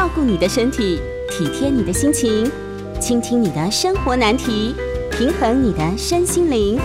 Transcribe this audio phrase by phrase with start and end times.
[0.00, 0.98] 照顾你的身体，
[1.28, 2.50] 体贴你的心情，
[2.98, 4.74] 倾听你的生活难题，
[5.10, 6.80] 平衡你的身心灵。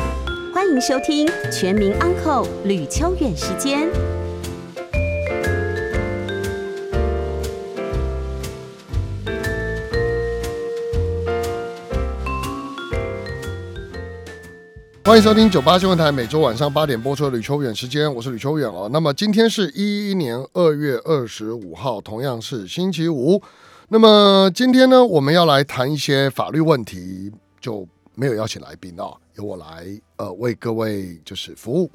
[0.54, 3.88] 欢迎收听《全民安扣吕秋远时间。
[15.06, 18.90] 欢迎收听九八新闻台每周晚上八点播出的吕秋远时间，我是吕秋远哦。
[18.92, 23.40] 那么今天是一一年二月二十五号，同样是星期五。
[23.90, 31.92] 那么今天呢，我们要来谈一些法律问题，就没有邀请来宾哦，由我来呃为各位就是服务。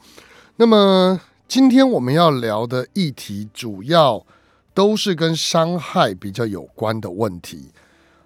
[0.55, 4.25] 那么今天我们要聊的议题，主要
[4.73, 7.73] 都是跟伤害比较有关的问题。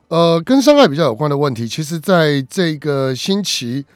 [0.08, 3.86] 呃，跟伤害比较有关的问题，其实在这个星期。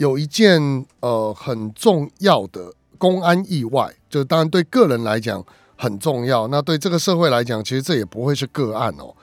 [0.00, 5.44] 有一件呃很重要的公安意外，就当然对个人来讲
[5.76, 9.14] 很重要，那对这个社会来讲，其实这也不会是个案哦。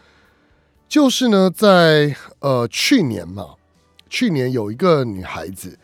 [0.87, 3.55] 就是呢，在呃去年嘛，
[4.07, 5.79] 去年有一个女孩子，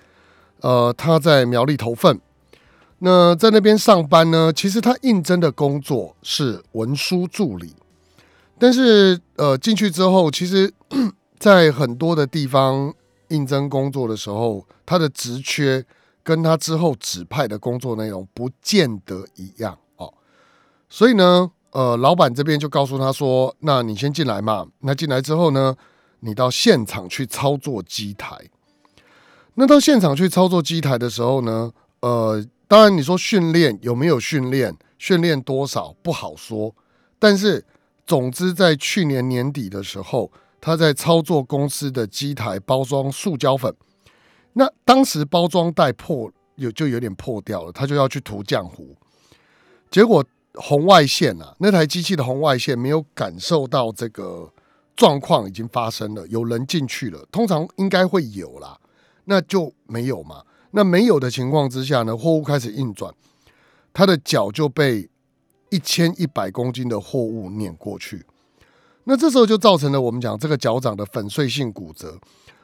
[0.61, 2.21] 呃，她在苗栗投份，
[2.99, 7.73] 那在那边上班呢，其实她应征的工作是文书助理，
[8.59, 10.71] 但是呃进去之后，其实
[11.39, 12.93] 在很多的地方。
[13.33, 15.83] 应征工作的时候，他的职缺
[16.21, 20.13] 跟他之后指派的工作内容不见得一样哦。
[20.87, 24.67] 所以呢，呃，老板这边就告诉他说：“那你先进来嘛。
[24.81, 25.75] 那进来之后呢，
[26.19, 28.37] 你到现场去操作机台。
[29.55, 36.75] 那到现场去操作机台的时候呢，呃，当然你说训练有没有训练，训练多少不好说。
[37.17, 37.65] 但是
[38.05, 40.31] 总之，在去年年底的时候。”
[40.65, 43.75] 他在操作公司的机台包装塑胶粉，
[44.53, 48.95] 那当时包装袋破有就有点破掉了，他就要去涂浆糊，
[49.91, 54.49] 结果红外线啊，那台机器的红外线没有感受到这个
[54.95, 58.79] 状况已经发生了，有人进去了，通常应该会有啦，
[59.25, 63.13] 那就没有嘛，那没有的情况之下呢，货物开始运转，
[63.91, 65.09] 他的脚就被
[65.69, 68.25] 一千一百公斤的货物碾过去。
[69.05, 72.17] 那这时候就造成了我们讲这个脚掌的粉碎性骨折。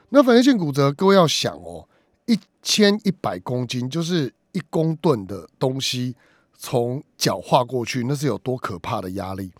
[0.09, 1.88] 那粉碎性骨折，各位要想哦，
[2.25, 6.16] 一千一百公斤就是一公吨的东西
[6.57, 9.51] 从脚划过去，那是有多可怕的压力。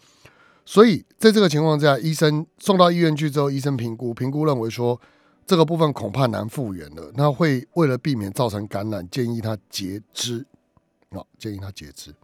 [0.66, 5.00] 所以在这个情况下，医生送到医院去之后，医生评估，评估认为说
[5.46, 7.12] 这个部分恐怕难复原了。
[7.16, 10.46] 那会为了避免造成感染，建议他截肢。
[11.12, 12.16] 好，建议他截肢。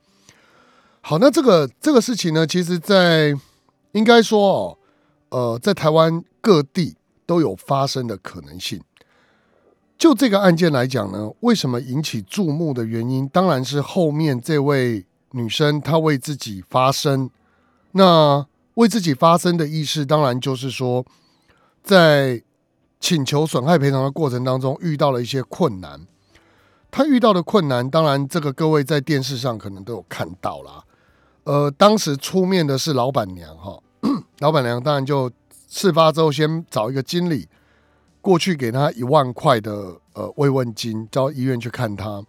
[1.02, 3.36] 好，那这个这个事情呢，其实在。
[3.96, 4.78] 应该说哦，
[5.30, 8.82] 呃，在台湾各地都有发生的可能性。
[9.98, 17.30] 就这个案件来讲呢，为什么引起注目的原因，当然是后面这位女生她为自己发声。
[17.94, 21.06] 那为自己发声的意思，当然就是说，
[21.82, 22.44] 在
[23.00, 26.06] 请求损害赔偿的过程当中遇到了一些困难。
[26.92, 30.84] 她遇到的困难，当然这个各位在电视上可能都有看到啦。
[31.46, 33.80] 呃，当时出面的是老板娘哈。
[34.40, 35.32] 老板娘当然就
[35.70, 37.48] 事发之后先找一个经理
[38.22, 42.24] 过去给他一万块的呃慰问金，到医院去看他。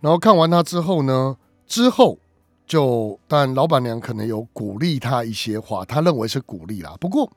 [0.00, 1.36] 然后看完他之后呢，
[1.66, 2.18] 之后
[2.66, 6.96] 就但老板娘可能有鼓励他一些话，他认为是鼓励啦。
[6.98, 7.30] 不过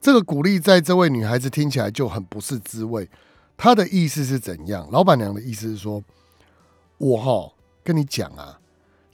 [0.00, 3.08] 这个鼓励在这位女孩子听起来就很不是滋味。
[3.56, 4.88] 她的意思是怎样？
[4.92, 6.02] 老板娘的意思是说，
[6.96, 8.57] 我哈跟你讲啊。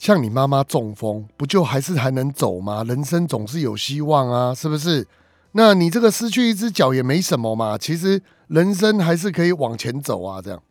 [0.04, 2.84] 像你妈妈中风，不就还是还能走吗？
[2.84, 5.08] 人生总是有希望啊，是不是？
[5.52, 10.42] 那你这个失去一只脚也没什么嘛，其实人生还是可以往前走啊。
[10.42, 10.62] 这样，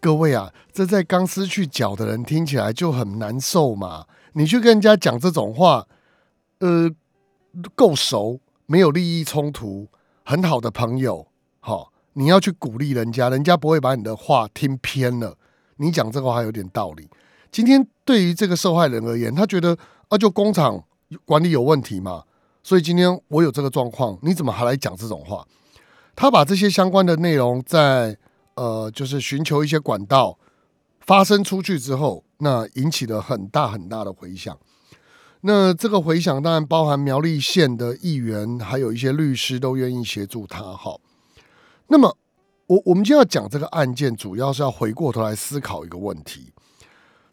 [0.00, 4.06] 各位啊，这在刚失去脚的人听起来就很难受嘛。
[4.32, 5.86] 你去跟人家讲这种话，
[6.58, 6.90] 呃，
[7.76, 9.86] 够熟，没有利益冲突，
[10.24, 11.28] 很好的朋友，
[11.60, 15.36] 好，你要去鼓励人家，人家不会把你的话听偏了。
[15.76, 17.08] 你讲这个话有点道理。
[17.50, 19.76] 今天对于这个受害人而言，他觉得
[20.08, 20.82] 啊，就工厂
[21.24, 22.24] 管理有问题嘛，
[22.62, 25.46] 所以今天我有这个状况，你怎么还来讲这种话？
[26.14, 28.16] 他把这些相关的内容在
[28.54, 30.38] 呃，就是寻求一些管道
[31.00, 34.56] 发生出去之后，那引起了很大很大的回响。
[35.42, 40.62] 那这个回响当然包含苗栗县的议员，还有一些律师都愿意协助他。
[40.62, 41.00] 好，
[41.86, 42.14] 那么
[42.66, 46.52] 我我们今天要讲这个案件，主要是要回过头来思考一个问题。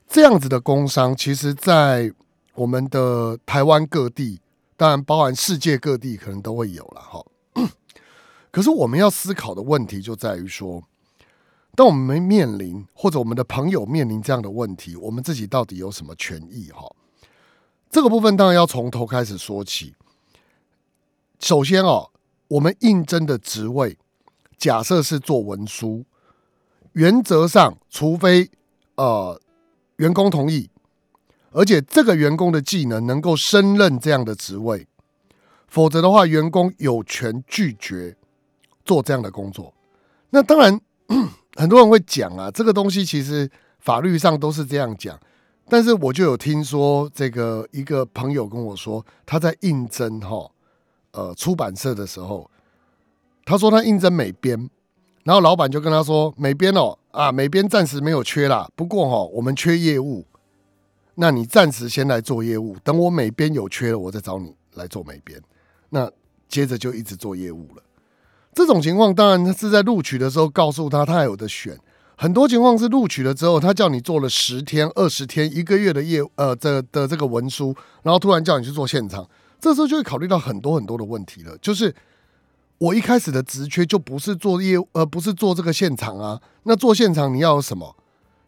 [0.08, 2.12] 这样子的工伤，其实，在
[2.56, 4.40] 我们的台湾各地，
[4.76, 7.26] 当然包含世界各地，可能都会有了哈。
[8.50, 10.82] 可是，我们要思考的问题就在于说，
[11.76, 16.72] 当我们面临或者我们的朋友面临这样的问题，我们自己到底有什么权益？
[16.72, 16.90] 哈，
[17.92, 19.94] 这个部分当然要从头开始说起。
[21.40, 22.10] 首先哦，
[22.48, 23.98] 我们应征的职位，
[24.58, 26.06] 假设是做文书，
[26.94, 28.50] 原则上，除非
[28.96, 29.40] 呃
[29.98, 30.70] 员工同意，
[31.52, 34.88] 而且这个员工的技能能够胜任这样的职位，
[35.68, 38.16] 否则的话，员工有权拒绝
[38.86, 39.74] 做这样的工作。
[40.30, 40.80] 那当然，
[41.56, 43.50] 很多人会讲啊，这个东西其实
[43.80, 45.20] 法律上都是这样讲。
[45.70, 50.50] 但是我就有听说，这个一个朋友跟我说，他在应征哈，
[51.12, 52.50] 呃，出版社的时候，
[53.44, 54.70] 他说他应征美编，
[55.24, 60.24] 然后老板就跟他说，美编哦，啊，美编暂时没有缺啦，不过哈，我们缺业务，
[61.16, 65.42] 那你暂时先来做业务，等我美编有缺了，我再找你来做美编。
[65.90, 66.12] 那
[66.48, 67.82] 接着就一直做业务了。
[68.54, 71.76] 这种情况当然是在录取的时候告诉他，他还有的选。
[72.16, 79.28] 很多情况是录取了之后，他叫你做了十天、二十天、一个月的业呃这的这个文书，然后突然叫你去做现场，
[79.60, 81.58] 这时候就会考虑到很多很多的问题了。
[81.58, 81.92] 就是
[82.80, 86.40] 我一开始的职缺就不是做业务，而不是做这个现场啊。
[86.64, 87.96] 那做现场你要有什么？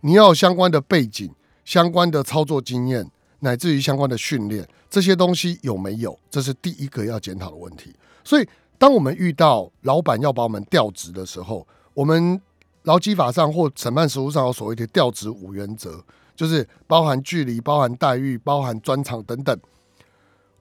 [0.01, 1.33] 你要有相关的背景、
[1.65, 3.09] 相关的操作经验，
[3.39, 6.17] 乃至于相关的训练，这些东西有没有？
[6.29, 7.95] 这是第一个要检讨的问题。
[8.23, 8.47] 所以，
[8.77, 12.41] 当我们遇到老板要把我们调职的时候，我们。
[12.83, 16.01] 劳基法上或审判实务上有所谓的调职五原则，
[16.33, 19.59] 就是包含距离、包含待遇、包含专长等等。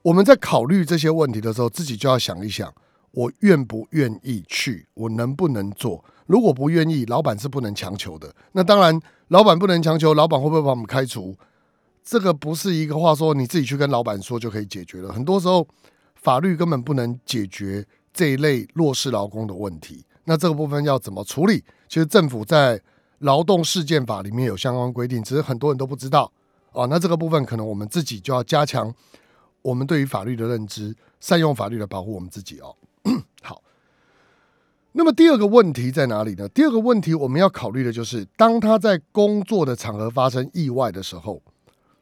[0.01, 2.71] 我们在考虑这些问题的时候，自己就要想一想：
[3.11, 4.87] 我愿不愿意去？
[4.93, 6.03] 我能不能做？
[6.27, 8.33] 如果不愿意，老板是不能强求的。
[8.51, 11.35] 那当然，老板不能强求，老板会不会把我们开除？
[12.03, 15.11] 这个不是一个话说你自己去跟老板说就可以解决了。
[15.11, 15.67] 很多时候，
[16.15, 20.05] 法律根本不能解决这一类弱势劳工的问题。
[20.25, 21.63] 那这个部分要怎么处理？
[21.87, 22.79] 其实政府在
[23.19, 26.31] 劳动事件法里面有相关规定，只是很多人都不知道
[26.71, 26.85] 哦。
[26.87, 28.93] 那这个部分可能我们自己就要加强
[29.61, 32.75] 我们对于法律的认知，善用法律来保护我们自己哦。
[33.41, 33.61] 好，
[34.91, 36.47] 那么第二个问题在哪里呢？
[36.49, 41.41] 第二个问题我们要考虑的就是，当他在工作的场合发生意外的时候，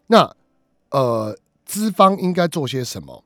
[0.07, 0.35] 那
[0.89, 3.23] 呃，资方应该做些什么？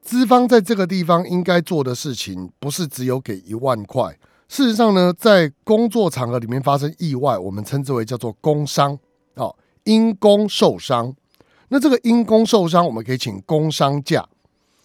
[0.00, 4.16] 资方在这个地方应该做的事情，不是只有给一万块。
[4.48, 8.96] 事实上呢，在工作场合里面发生意外，我们称之为叫做工伤
[9.34, 11.12] 哦，因工受伤。
[11.68, 14.24] 那这个因工受伤，我们可以请工伤假。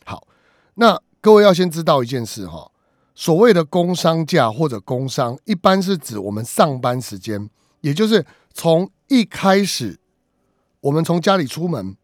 [0.04, 0.28] 好，
[0.74, 2.72] 那各位要先知道一件事哈，
[3.14, 7.48] 所谓的工伤假或者工伤，一般是指我们上班时间，
[7.82, 10.00] 也就是从一开始
[10.80, 11.96] 我们从家里出门，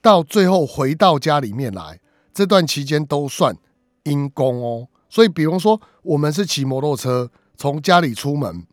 [0.00, 2.00] 到最后回到家里面来。
[2.32, 3.56] 这段期间都算
[4.04, 8.66] 因公哦，所以比如说我们是骑摩托车从家里出门，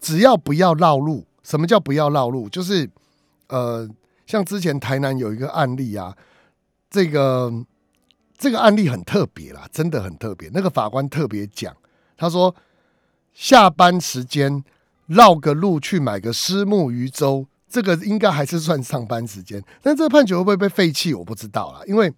[0.00, 1.26] 只要不要绕路。
[1.42, 2.48] 什么叫不要绕路？
[2.48, 2.90] 就是
[3.48, 3.86] 呃，
[4.26, 6.16] 像之前台南有一个案例啊，
[6.88, 7.52] 这个
[8.44, 10.50] 这个案例很特别啦，真的很特别。
[10.52, 11.74] 那个法官特别讲，
[12.14, 12.54] 他说
[13.32, 14.62] 下班时间
[15.06, 19.64] 绕个路去买个虱目鱼粥，这个应该还是算上班时间。
[19.82, 21.14] 但这个判决会不会被废弃？
[21.14, 22.12] 我不知道啦，因为。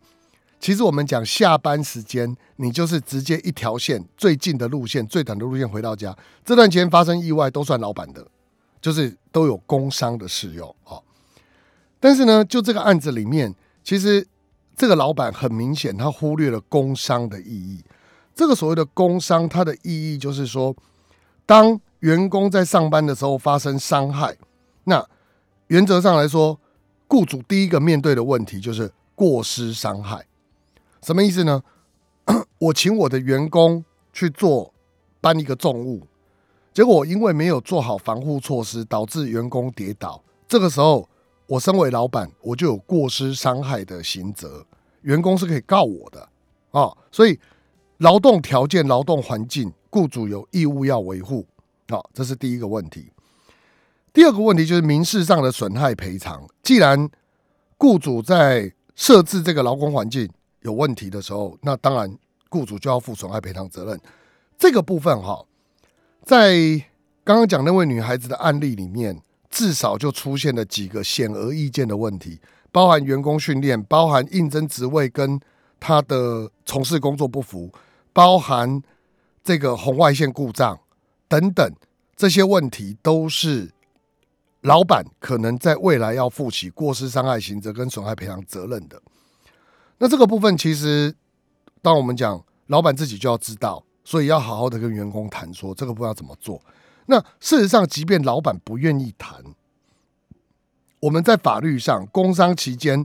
[0.59, 8.27] 其实我们讲下班时间，你就是直接一条线最近的路线、最短的路线回到家，这段间发生意外都算老板的，
[8.81, 10.97] 就是都有工伤的适用啊。
[12.01, 14.27] 但是呢，就这个案子里面，其实
[14.77, 17.83] 这个老板很明显他忽略了工伤的意义。
[18.35, 20.77] 这个所谓的工伤，它的意义就是说，
[21.47, 24.37] 当员工在上班的时候发生伤害，
[24.85, 25.03] 那
[25.69, 26.61] 原则上来说，
[27.09, 30.27] 雇主第一个面对的问题就是过失伤害。
[31.01, 31.63] 什么意思呢？
[32.59, 34.75] 我请我的员工去做
[35.23, 36.07] 搬一个重物，
[36.75, 40.23] 结果因为没有做好防护措施，导致员工跌倒。
[40.47, 41.09] 这个时候，
[41.47, 44.67] 我身为老板，我就有过失伤害的刑责，
[45.03, 46.29] 员工是可以告我的
[46.73, 46.91] 啊。
[47.13, 47.39] 所以，
[47.99, 51.47] 劳动条件、劳动环境，雇主有义务要维护。
[51.89, 53.13] 好，这是第一个问题。
[54.13, 56.45] 第二个问题就是民事上的损害赔偿。
[56.63, 57.09] 既然
[57.79, 60.29] 雇主在设置这个劳工环境，
[60.63, 64.01] 有问题的时候，那当然雇主就要负损害赔偿责任。
[64.59, 65.45] 这个部分哈，
[66.25, 66.57] 在
[67.23, 69.21] 刚刚讲那位女孩子的案例里面，
[69.57, 72.39] 至少就出现了几个显而易见的问题，
[72.71, 75.41] 包含员工训练，包含应征职位跟
[75.81, 77.73] 他的从事工作不符，
[78.13, 78.83] 包含
[79.43, 80.79] 这个红外线故障
[81.27, 81.75] 等等，
[82.15, 83.73] 这些问题都是
[84.61, 89.01] 老板可能在未来要负起过失伤害刑责跟损害赔偿责任的。
[89.97, 91.15] 那这个部分其实，
[91.81, 96.61] 当我们讲老板自己就要知道，所以要好好的跟员工谈说这个不知道怎么做。
[97.07, 99.43] 那事实上，即便老板不愿意谈，
[101.01, 103.05] 我们在法律上工伤期间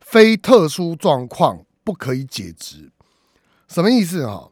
[0.00, 2.90] 非特殊状况不可以解职。
[3.68, 4.48] 什么意思啊？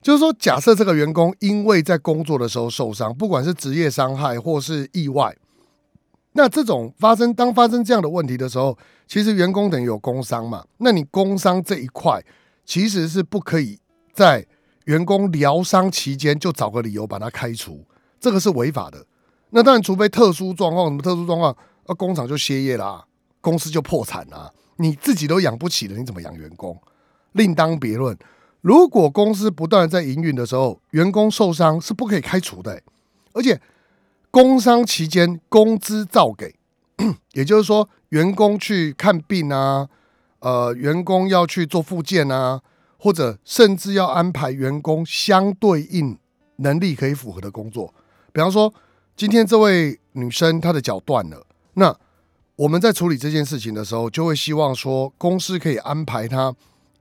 [0.00, 5.36] 就是说，假设这个员工因为在工作的时候受伤，不管是职业伤害或是意外，
[6.32, 10.64] 那这种发生当发生这样的问题的时候，其实员工等于有工伤嘛？
[10.78, 12.24] 那你工伤这一块
[12.64, 13.78] 其实是不可以
[14.12, 14.46] 在
[14.84, 17.84] 员工疗伤期间就找个理由把他开除，
[18.20, 19.04] 这个是违法的。
[19.50, 23.04] 那当然，除非特殊状况，什么特殊状况，啊工厂就歇业啦，
[23.40, 26.78] 公司就破产啦，你自己都养不起了，你怎么养员工？
[27.32, 28.16] 另当别论。
[28.60, 32.82] 如果公司不断在营运的时候，员工受伤是不可以开除的，
[33.32, 33.58] 而且
[34.30, 36.54] 工伤期间工资照给，
[37.32, 39.88] 也就是说，员工去看病啊，
[40.40, 42.60] 呃，员工要去做复健啊，
[42.98, 46.18] 或者甚至要安排员工相对应
[46.56, 47.94] 能力可以符合的工作，
[48.32, 48.72] 比方说，
[49.16, 51.96] 今天这位女生她的脚断了，那
[52.56, 56.54] 我们在处理这件事情的时候，就会希望说，公司可以安排她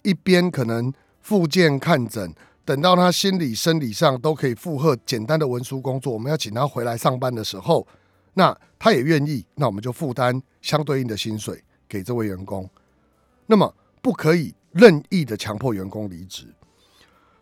[0.03, 0.93] 一边可能。
[1.21, 2.33] 复健看诊，
[2.65, 7.85] 等到她心理生理上都可以负荷简单的文书工作，我们要请她回来上班的时候，
[8.33, 12.67] 那他也愿意，那我们就负担相对应的薪水给这位员工。
[13.45, 13.71] 那么
[14.01, 16.47] 不可以任意的强迫员工离职。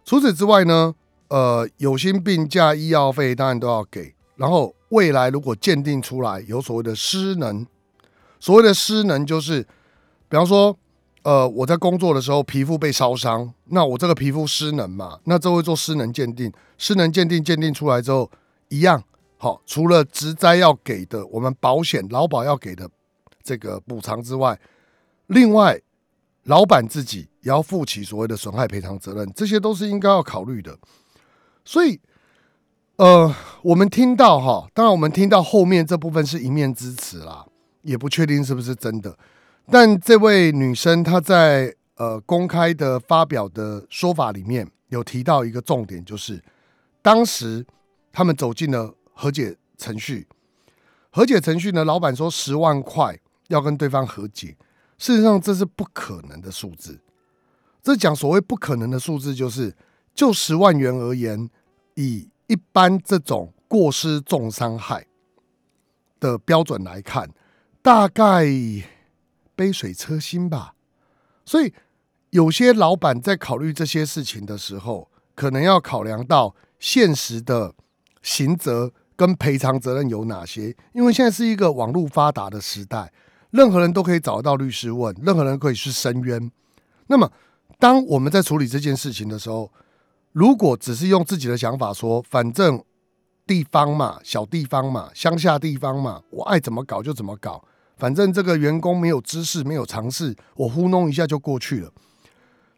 [0.03, 0.93] 除此之外呢，
[1.29, 4.13] 呃，有薪病假、医药费当然都要给。
[4.35, 7.65] 然后未来如果鉴定出来有所谓的失能，
[8.39, 9.63] 所谓的失能就是，
[10.29, 10.77] 比方说。
[11.23, 18.31] 呃，我在工作的时候皮肤被烧伤，那我这个皮肤失能嘛，那这会做失能鉴定，失能鉴定鉴定出来之后，
[18.69, 19.03] 一样
[19.37, 22.89] 好，除了职灾要给的，我们保险劳保要给的
[23.43, 24.57] 这个补偿之外，
[25.25, 25.77] 另外
[26.43, 30.77] 老板自己也要负起所谓的损害赔偿责任，这些都是应该要考虑的。
[31.67, 31.99] 所以，
[32.95, 37.45] 呃，我们听到哈，当然我们听到后面这部分是一面之词啦，
[37.81, 39.17] 也不确定是不是真的。
[39.69, 46.41] 但这位女生她在呃公开的发表的说法里面有提到一个重点，就是
[47.01, 47.65] 当时
[48.13, 50.25] 他们走进了和解程序，
[51.09, 53.19] 和解程序呢，老板说十万块
[53.49, 54.55] 要跟对方和解，
[54.97, 56.97] 事实上这是不可能的数字。
[57.83, 59.75] 这讲所谓不可能的数字，就是
[60.15, 61.49] 就十万元而言，
[61.97, 65.05] 以一般这种过失重伤害
[66.21, 67.29] 的标准来看，
[67.81, 68.47] 大概。
[69.57, 70.75] 杯水车薪吧，
[71.43, 71.73] 所以
[72.29, 77.73] 有些老板在考虑这些事情的时候，可能要考量到现实的
[78.21, 80.75] 刑责跟赔偿责任有哪些。
[80.93, 83.11] 因为现在是一个网络发达的时代，
[83.49, 86.51] 任何人都可以找到律师问，任何人可以去申冤。
[87.07, 87.31] 那么，
[87.79, 89.73] 当我们在处理这件事情的时候，
[90.37, 92.83] 如果只是用自己的想法说，反正
[93.47, 97.65] 地方嘛，小地方嘛，乡下地方嘛，我爱怎么搞就怎么搞。
[97.97, 101.91] 反正这个员工没有知识，没有尝试，我糊弄一下就过去了。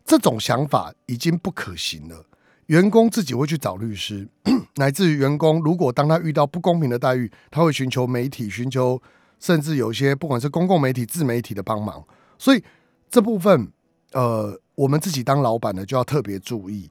[0.06, 2.25] 这种想法已经不可行了。
[2.68, 4.30] 员工自己会去找律师，
[4.80, 9.01] 乃至于员工如果当他遇到不公平的待遇，他会寻求媒体，寻求
[9.38, 12.01] 甚至有些不管是公共媒体、自媒体的帮忙。
[12.38, 12.63] 所以
[13.10, 13.70] 这部分，
[14.13, 16.89] 呃，我们自己当老板的就要特别注意，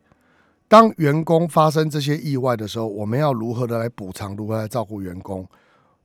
[0.68, 5.48] 当员工发生这些意外的时候，我们要如何的来补偿，如何来照顾员工？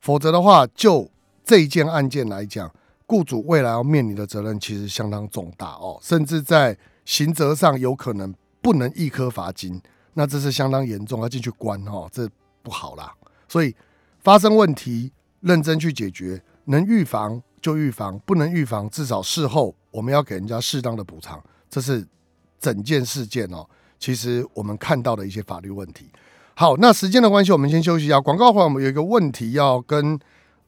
[0.00, 1.08] 否则的话，就
[1.44, 2.72] 这一件案件来讲，
[3.06, 9.78] 雇主未来要面临的责任其实相当重大哦，甚至在刑责上有可能不能一颗罚金，
[10.14, 12.26] 那这是相当严重，要进去关哈，这
[12.62, 13.14] 不好啦。
[13.46, 13.74] 所以
[14.20, 22.06] 发生问题认真去解决，能预防就预防，不能预防至少事后我们要给人家适当的补偿，这是
[22.58, 23.68] 整件事件哦。
[23.98, 26.06] 其实我们看到的一些法律问题。
[26.54, 28.20] 好，那时间的关系，我们先休息一下。
[28.20, 30.18] 广告话，我们有一个问题要跟。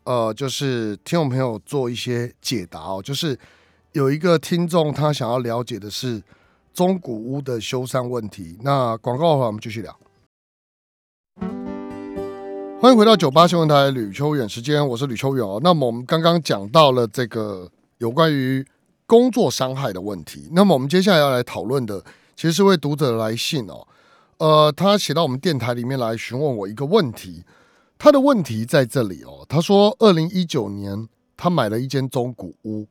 [0.08, 3.02] 呃，就是听众朋友做一些解答哦。
[3.02, 3.36] 就是
[3.90, 6.22] 有一个听众他想要了解的是
[6.72, 8.56] 中古屋的修缮问题。
[8.62, 9.98] 那广告的话，我们继续聊。
[12.80, 15.60] 欢迎回到九八新闻台吕秋远时间，我是吕秋远哦。
[15.60, 17.68] 那么我们刚刚讲到了这个
[17.98, 18.64] 有关于
[19.08, 20.48] 工作伤害的问题。
[20.52, 22.00] 那么我们接下来要来讨论的，
[22.36, 23.88] 其实是位读者来信哦。
[24.38, 27.42] 呃，他写到我们电台里面来询问我一个问题。
[27.98, 32.86] 他的问题在这里哦，他说，二零一九年他买了一间中古屋，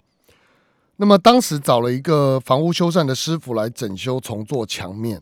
[0.95, 5.21] 那么当时找了一个房屋修缮的师傅来整修重做墙面，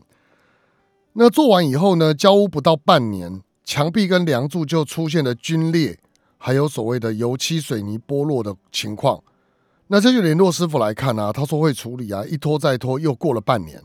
[1.12, 5.98] 那做完以后呢，交屋不到半年，墙壁跟梁柱就出现了龟裂，
[6.38, 9.22] 还有所谓的油漆水泥剥落的情况，
[9.88, 13.82] 那这就联络师傅来看啊，他说会处理啊，一拖再拖，又过了半年，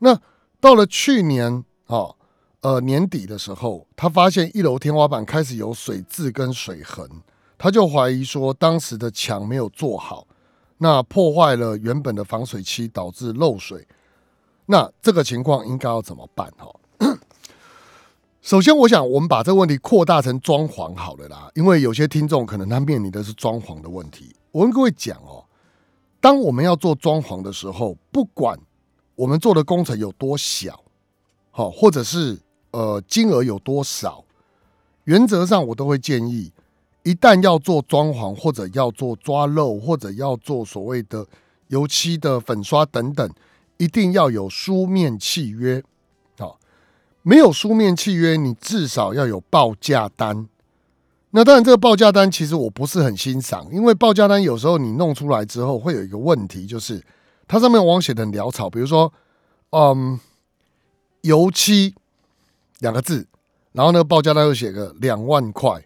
[0.00, 0.20] 那
[0.60, 2.16] 到了去年啊。
[2.62, 7.08] 呃，年底的时候，他发现一楼天花板开始有水渍跟水痕，
[7.56, 10.26] 他就怀疑说当时的墙没有做好，
[10.76, 13.88] 那破坏了原本的防水漆，导致漏水。
[14.66, 16.52] 那这个情况应该要怎么办？
[16.58, 16.70] 哈，
[18.42, 24.36] 首先我想我们把这个问题扩大成装潢好了啦，因为有些听众可能他面临的是装潢的问题。
[24.52, 25.46] 我跟各位讲哦，
[26.20, 28.60] 当我们要做装潢的时候，不管
[29.20, 30.82] 我们做的工程有多小，
[31.50, 32.38] 好，或者是
[32.70, 34.24] 呃金额有多少，
[35.04, 36.50] 原则上我都会建议，
[37.02, 41.26] 一旦要做装潢，或者要做抓漏，或者要做所谓的
[41.68, 43.30] 油漆的粉刷等等。
[43.76, 45.82] 一定要有书面契约，
[46.38, 46.58] 好，
[47.22, 50.48] 没有书面契约，你至少要有报价单。
[51.30, 57.02] 那当然，这个报价单其实我不是很欣赏，因为报价单有时候你弄出来之后会有一个问题，就是
[57.50, 59.12] 它上面往往写的很潦草，比如说，
[59.70, 60.20] 嗯，
[61.22, 61.96] 油漆
[62.78, 63.26] 两个字，
[63.72, 65.84] 然后呢报价单又写个两万块。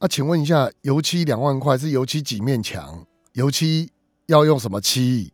[0.00, 3.06] 那请问一下，油漆两万块是油漆几面墙？
[3.34, 3.92] 油漆
[4.26, 5.32] 要用什么漆？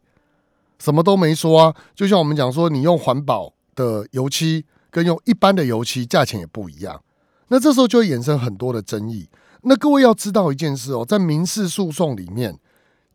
[0.78, 7.02] 什么都没说啊，就像我们讲说，你用环保的油漆跟用一般的油漆价钱也不一样，
[7.48, 9.30] 那这时候就会衍生很多的争议。
[9.62, 12.58] 那各位要知道一件事哦，在民事诉讼里面，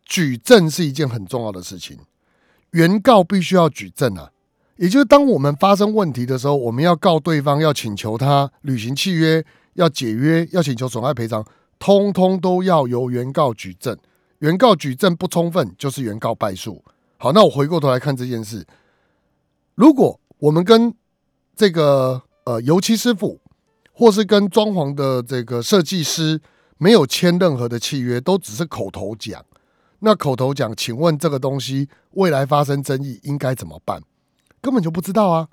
[0.08, 1.98] 举证是一件很重要的事情，
[2.72, 4.32] 原告必须要举证啊。
[4.78, 11.46] 也就是当我们发生问题的时候，我们要告对方，要请求他履行契约，要解约，要请求损害赔偿，
[11.78, 13.98] 通通都要由原告举证。
[14.40, 16.84] 原告举证不充分，就是原告败诉。
[17.18, 18.66] 好，那我回过头来看这件事。
[19.74, 20.94] 如果我们跟
[21.56, 23.42] 这个呃油漆师傅，
[23.92, 26.40] 或是跟装潢的这个设计师
[26.78, 29.44] 没有签任何的契约，都只是口头讲，
[30.00, 34.02] 那口头讲，请问这个东西未来发生争议应该怎么办？
[34.62, 35.48] 根本就不知道啊。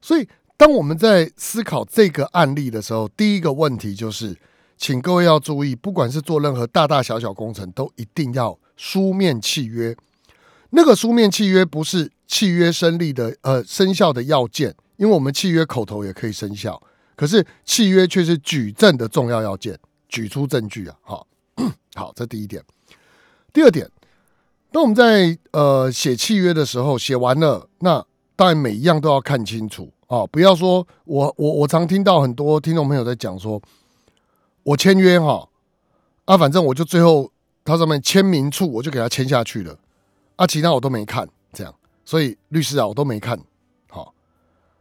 [0.00, 4.36] 所以，当我们在思考这个案例的时候，第一个问题就是，
[4.76, 9.96] 请各位要注意，不管是做任何大大小小工程，都一定要书面契约。
[10.70, 16.80] 那个书面契约不是契约生立的呃生效的要件，因为我们契约口头也可以生效，
[17.16, 20.96] 可是契约却是举证的重要要件，举出证据啊！
[21.00, 21.26] 好，
[21.94, 22.62] 好，这第一点。
[23.58, 23.90] 第二点，
[24.70, 30.24] 当我们在呃写契约的时候，写完了，那当然每一样都要看清楚啊！
[30.28, 33.60] 不要说我我我常听到很多听众朋友在讲说，
[34.62, 35.48] 我签约哈
[36.26, 37.32] 啊，反正我就最后
[37.64, 39.76] 他上面签名处我就给他签下去了。
[40.36, 43.36] 啊，其他我都没看，这样，所以律师啊，我都没看
[43.90, 44.14] 好。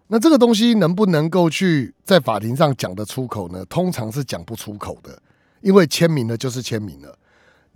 [0.05, 3.65] 那这个东西能不能够去在法庭上讲得出口呢？
[3.65, 5.19] 通常是讲不出口的，
[5.61, 7.17] 因为签名了就是签名了。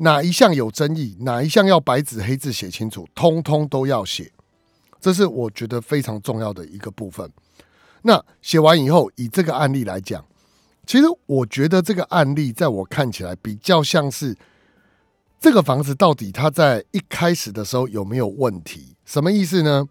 [0.01, 4.31] 哪一项有争议，哪一项要白纸黑字写清楚，通通都要写。
[4.99, 7.31] 这是我觉得非常重要的一个部分。
[8.01, 10.25] 那写完以后，以这个案例来讲，
[10.85, 14.35] 其实我觉得这个案例在我看起来比较像是。
[15.39, 18.95] 这个房子到底它在一开始的时候有没有问题？
[19.05, 19.89] 什么意思呢？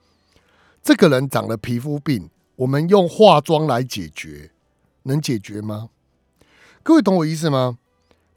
[0.80, 4.52] 这个人长了皮肤病，我们用化妆来解决，
[5.02, 5.88] 能解决吗？
[6.84, 7.78] 各位懂我意思吗？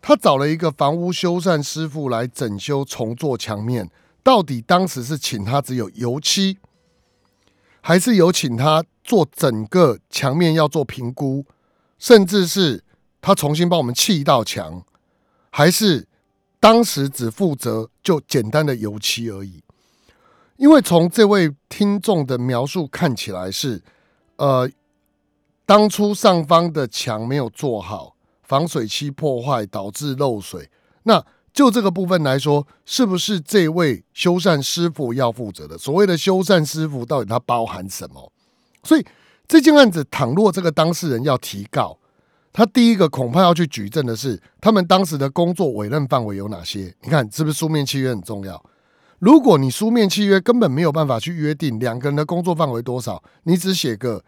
[0.04, 3.90] 他找了一个房屋修缮师傅来整修重做墙面，
[4.22, 6.58] 到底当时是请他只有油漆，
[7.80, 11.46] 还是有请他做整个墙面要做评估，
[11.98, 12.84] 甚至是
[13.22, 14.84] 他重新帮我们砌一道墙，
[15.50, 16.08] 还是？
[16.60, 19.62] 当时只负责就简单的油漆而已，
[20.56, 23.84] 因为从这位听众的描述看起来是，
[24.38, 24.72] 呃，
[25.66, 28.13] 当初上方的墙没有做好，
[28.54, 30.70] 防水漆破坏导致漏水。
[31.06, 35.76] 那就这个部分来说，是不是这位修缮师傅要负责的？
[35.76, 38.32] 所谓的修缮师傅到底它包含什么？
[38.84, 39.04] 所以
[39.48, 41.98] 这件案子，倘若这个当事人要提告。
[42.52, 46.94] 他第一个恐怕要去举证的是，他们当时的工作委任范围有哪些？
[47.02, 48.64] 你看是不是书面契约很重要？
[49.18, 54.24] 如果你书面契约根本没有办法去约定两个人的工作范围多少，你只写个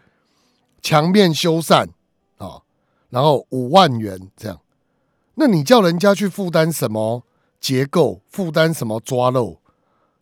[0.81, 1.87] 墙面修缮，
[3.15, 4.59] 然后五万元这样，
[5.35, 7.23] 那你叫人家去负担什么
[7.61, 8.19] 结构？
[8.29, 9.61] 负担什么抓漏？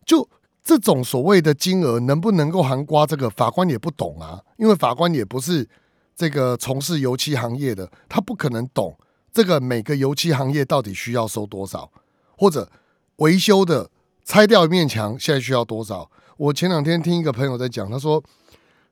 [0.06, 0.28] 就
[0.62, 3.28] 这种所谓的金额能不能够含刮这个？
[3.28, 5.68] 法官也不懂啊，因为法官也不是。
[6.14, 8.96] 这个从事油漆行业的，他不可能懂
[9.32, 11.90] 这个每个油漆行业到底需要收多少，
[12.38, 12.70] 或者
[13.16, 13.90] 维修的
[14.24, 16.08] 拆掉一面墙现在需要多少。
[16.36, 18.22] 我前两天听一个朋友在讲，他说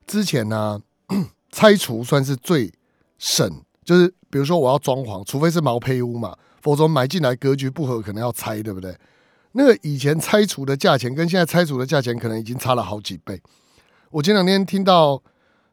[0.05, 0.81] 之前呢
[1.49, 2.69] 拆除算是最
[3.17, 8.97] 省，就是比如说我要装潢，除非是毛坯屋嘛，否则买进来格局不合可能要拆，对不对？
[9.53, 13.41] 那个以前拆除的价钱跟现在拆除的价钱可能已经差了好几倍。
[14.11, 15.21] 我前两天听到。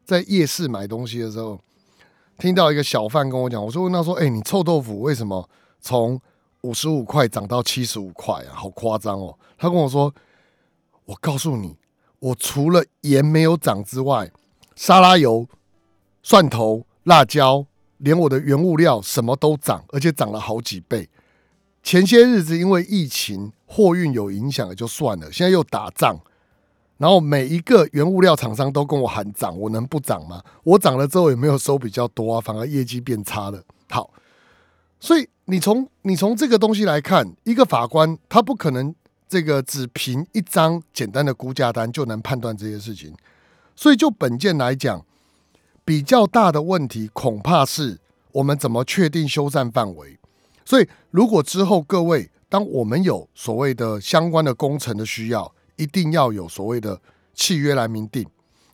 [0.02, 1.60] 在夜市买东西的时候，
[2.36, 5.48] 听到一个小贩跟我讲，我就问他说：“哎，你臭豆腐为什么
[5.80, 6.20] 从
[6.62, 9.38] 五十五块涨到七十五块啊，好夸张哦！
[9.56, 10.12] 他跟我说
[11.06, 11.76] ：“我告诉你，
[12.18, 14.32] 我除了盐没有涨之外，
[14.74, 15.46] 沙拉油、
[16.24, 17.66] 蒜头、辣椒，
[18.00, 21.08] 连我的原物料什么都涨，而且涨了好几倍。
[21.82, 26.18] 前些日子因为疫情货运有影响也就算了，现在又打仗，
[26.98, 30.42] 然后每一个原物料厂商都跟我喊涨，我能不涨吗？
[30.64, 33.62] 我涨了之后也没有收比较多啊，反而业绩变差了。
[33.88, 34.10] 好。”
[35.02, 38.94] 所以你从你从这个东西来看，一个法官他不可能
[39.26, 43.14] 这个只凭一张简单的估价单就能判断这些事情。
[43.74, 45.02] 所以就本件来讲，
[45.90, 47.98] 比较大的问题恐怕是
[48.30, 50.16] 我们怎么确定修缮范围。
[50.64, 57.00] 所以如果之后各位，当我们有所谓的相关的工程的需要，一定要有所谓的
[57.34, 58.24] 契约来明定。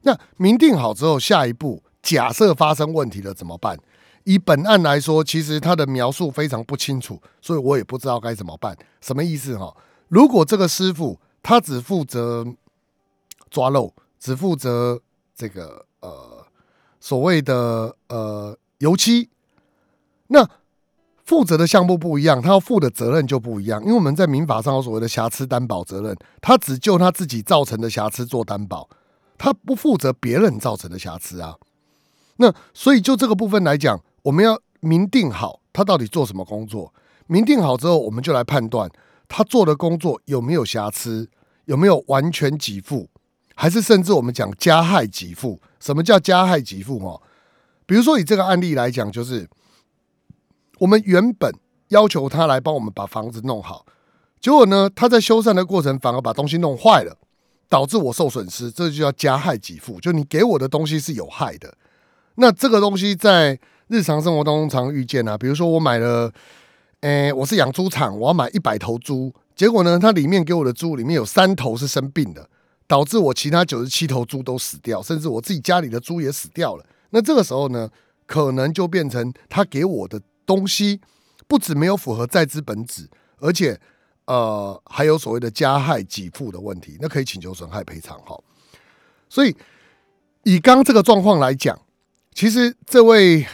[0.02, 3.79] 那明定好之后，下一步假设发生问题了怎么办？
[4.24, 8.76] 以本案来说，其实他的描述非常不清楚，所以我也不知道该怎么办。
[9.00, 9.74] 什么意思哈？
[10.09, 12.44] 如果这个师傅他只负责
[13.48, 15.00] 抓漏，只负责
[15.35, 16.36] 这个呃
[17.07, 19.31] 所谓的呃油漆，
[20.27, 20.45] 那
[21.25, 23.81] 负责的项目不一样，他要负的责任就不一样。
[23.83, 28.88] 因为我们在民法上有所谓的瑕疵担保责任，他只就他自己造成的瑕疵做担保，
[29.38, 31.55] 他不负责别人造成的瑕疵啊。
[32.38, 34.03] 那所以就这个部分来讲。
[34.23, 36.92] 我们要明定好他到底做什么工作，
[37.29, 38.90] 明定好之后，我们就来判断
[39.29, 41.31] 他做的工作有没有瑕疵，
[41.66, 43.09] 有没有完全给付，
[43.55, 45.61] 还是甚至我们讲加害给付。
[45.87, 46.99] 什么叫加害给付？
[46.99, 47.22] 哦，
[47.87, 49.49] 比如说以这个案例来讲，就是
[50.81, 51.55] 我们原本
[51.88, 53.87] 要求他来帮我们把房子弄好，
[54.40, 57.16] 结果呢，他在修缮的过程反而把东西弄坏了，
[57.68, 60.01] 导致我受损失，这就叫加害给付。
[60.01, 61.77] 就你给我的东西是有害的，
[62.35, 63.59] 那这个东西在。
[63.88, 66.29] 日常生活当中常遇见啊，比如说我买了，
[67.03, 72.51] 诶，我是养猪场，我要买一百头猪，结果呢，它里面给我的猪里面有三头是生病的，
[72.87, 76.85] 导致我其他九十七头猪都死掉，甚至我自己家里的猪也死掉了。
[77.11, 77.90] 那这个时候呢，
[78.27, 81.01] 可能就变成他给我的东西
[81.46, 83.81] 不止没有符合在资本质，而且
[84.27, 88.38] 呃还有所谓的加害给付的问题，那可以请求损害赔偿哈。
[89.29, 89.57] 所以
[90.44, 91.79] 以刚这个状况来讲，
[92.35, 93.46] 其实这位。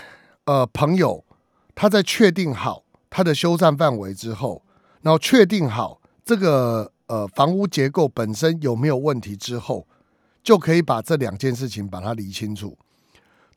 [0.45, 1.25] 呃，朋友，
[1.73, 4.65] 他在确定好他的修缮范围之后，
[5.03, 9.87] 然后确定好这个呃房屋结构本身有没有问题之后，
[10.43, 12.79] 就可以把这两件事情把它理清楚。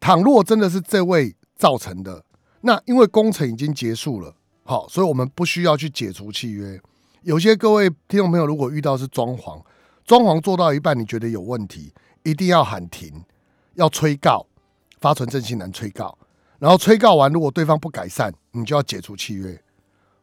[0.02, 2.26] 倘若真的是这位造成的，
[2.60, 6.78] 那因为工程已经结束了，好，所以我们不需要去解除契约。
[7.22, 9.64] 有些各位听众朋友，如果遇到是装潢，
[10.04, 13.24] 装潢做到一半你觉得有问题，一定要喊停，
[13.76, 14.46] 要催告，
[15.00, 16.18] 发传真信函催告。
[16.60, 19.58] 然后催告完，如果对方不改善，你就要解除契约。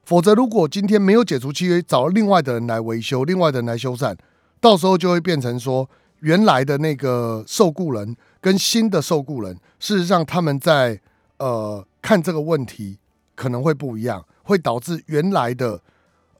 [0.05, 4.17] 否则，如果今天没有解除契约，找另外的人来维修，另外的人来修缮，
[4.61, 5.89] 到时候就会变成说，
[6.21, 11.01] 原来的那个受雇人跟新的受雇人，事实上他们在
[11.39, 12.99] 呃看这个问题
[13.35, 15.81] 可能会不一样，会导致原来的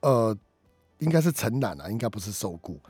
[0.01, 0.37] 呃
[0.99, 2.81] 应该是承揽啊，应该不是受雇，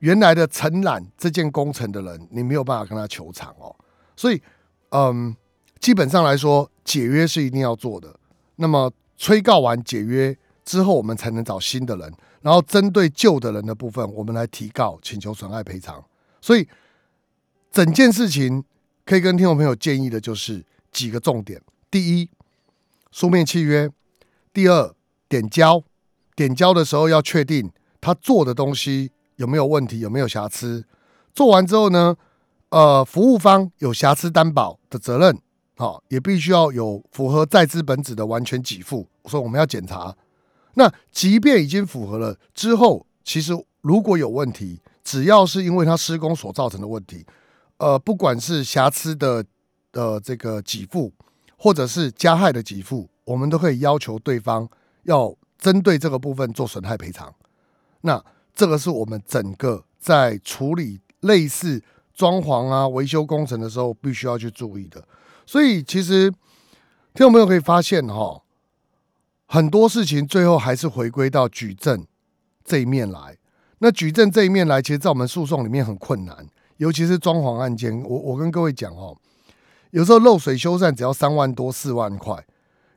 [0.00, 3.74] 原来的承揽这件工程的人，你没有办法跟他求偿哦。
[4.16, 4.42] 所以，
[4.90, 5.34] 嗯。
[5.80, 8.12] 基本上来说，解约是一定要做的。
[8.56, 16.02] 那么催告完解约之后，我们才能找新的人，然后针对旧的人的部分，我们来提告请求损害赔偿。
[16.40, 16.66] 所以
[17.72, 18.64] 整件事情
[19.04, 22.30] 可以跟听众朋友建议的就是几个重点：第一，
[23.10, 23.88] 书面契约；
[24.52, 24.94] 第二，
[25.28, 25.82] 点交。
[26.36, 27.68] 点交的时候要确定
[28.00, 30.84] 他做的东西有没有问题，有没有瑕疵。
[31.34, 32.16] 做完之后呢，
[32.68, 35.36] 呃，服务方有瑕疵担保的责任。
[35.78, 40.12] 好，也必须要有符合在资本子的完全给付，所以我们要检查。
[40.74, 47.24] 那即便已经符合了之后，其实如果有问题，只要是因为它施工所造成的问题，
[47.76, 49.44] 呃，不管是瑕疵的
[49.92, 51.12] 的这个给付，
[51.56, 54.68] 或者是加害的给付，我们都可以要求对方
[55.04, 57.32] 要针对这个部分做损害赔偿。
[58.00, 58.20] 那
[58.52, 61.80] 这个是我们整个在处理类似
[62.12, 65.06] 装潢啊、维修工程的时候，必须要去注意的。
[65.48, 66.30] 所以，其实
[67.14, 68.42] 听众朋友可以发现，哈，
[69.46, 72.06] 很多事情最后还是回归到举证
[72.62, 73.38] 这一面来。
[73.78, 77.98] 那举证这一面来，其实，在我们诉讼里面很困难，尤其是装潢案件。
[78.02, 79.16] 我我跟各位讲哦，
[79.92, 82.44] 有时候漏水修缮只要三万多、四万块，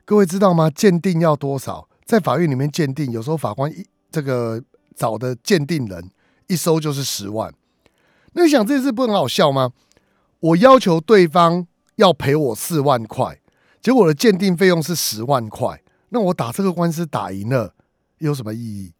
[0.04, 0.68] 各位知道吗？
[0.68, 1.88] 鉴定要多少？
[2.04, 4.62] 在法院里面鉴定，有时候法官一这个
[4.94, 6.10] 找的鉴定人
[6.48, 7.50] 一收就是十万。
[8.34, 9.72] 那你想，这事不很好笑吗？
[10.40, 11.66] 我要求对方。
[11.96, 13.38] 要赔我四万块，
[13.80, 17.74] 结果我的鉴定费用是十万块，那我打这个官司打赢了
[18.18, 18.92] 有什么意义？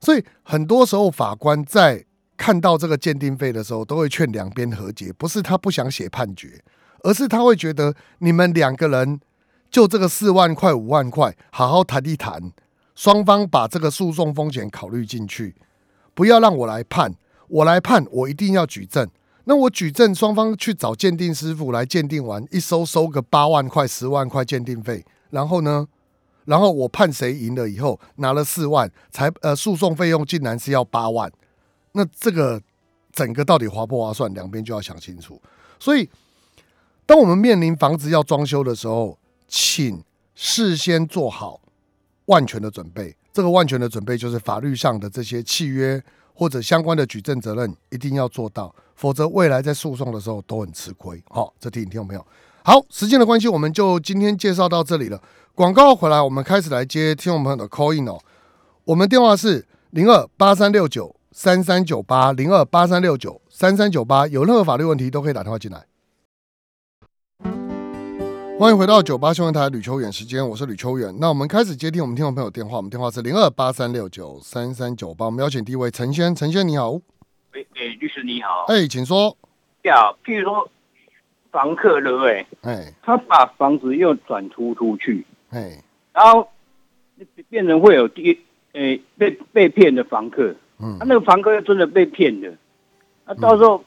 [0.00, 2.04] 所以很多时候法官在
[2.36, 6.62] 看到这个鉴定费的时候，都会劝两边和解，不是他不想写判决，
[7.02, 9.20] 而是他会觉得你们两个人
[9.70, 12.52] 就这个四万块、五万块，好好谈一谈，
[12.94, 15.56] 双方把这个诉讼风险考虑进去，
[16.14, 17.12] 不要让我来判，
[17.48, 19.08] 我来判，我一定要举证。
[19.48, 25.88] 那我举证，双方去找鉴定师傅来鉴定完，一收收个八万块、十万块鉴定费，然后呢，
[26.44, 31.32] 然后我判谁赢了以后，拿了四万，才呃诉讼费用竟然是要八万，
[31.92, 32.60] 那这个
[33.10, 35.40] 整个到底划不划算，两边就要想清楚。
[35.80, 36.06] 所以，
[37.06, 41.58] 当我们面临房子要装修的时候，请事先做好
[42.26, 43.16] 万全的准备。
[43.32, 46.04] 这个万全的准备就是法律上的这些契约。
[46.34, 51.22] 或者相关的举证责任一定要做到，否则未来在诉讼的时候都很吃亏。
[51.30, 52.26] 好，这题你听懂没有？
[52.64, 55.22] 好，时间的关系，我们就今天介绍到这里了。
[55.54, 58.18] 广告回来，我们开始来接听众朋友的 call in 哦。
[58.84, 65.86] 我们电话是零二八三六九三三九八零二八三六九三三九八，有任何法律问题都可以打电话进来。
[68.58, 71.14] 欢迎回到九八新闻台吕秋远时间，我是吕秋远。
[71.20, 75.26] 那我们开始接听我们听众朋友电话，我们电话是零二八三六九三三九八。
[75.26, 76.98] 我们邀请第一位陈先，陈先你好。
[77.52, 78.64] 哎哎，律师你好。
[78.68, 79.36] 哎，请说。
[79.82, 80.70] 呀，譬如说
[81.50, 82.46] 房客对不对？
[82.62, 85.82] 哎，他把房子又转租出去，哎，
[86.12, 86.48] 然后
[87.48, 88.38] 变成会有第
[88.72, 92.52] 哎被被骗的房客，嗯，他那个房客又真的被骗的，
[93.26, 93.82] 那到时候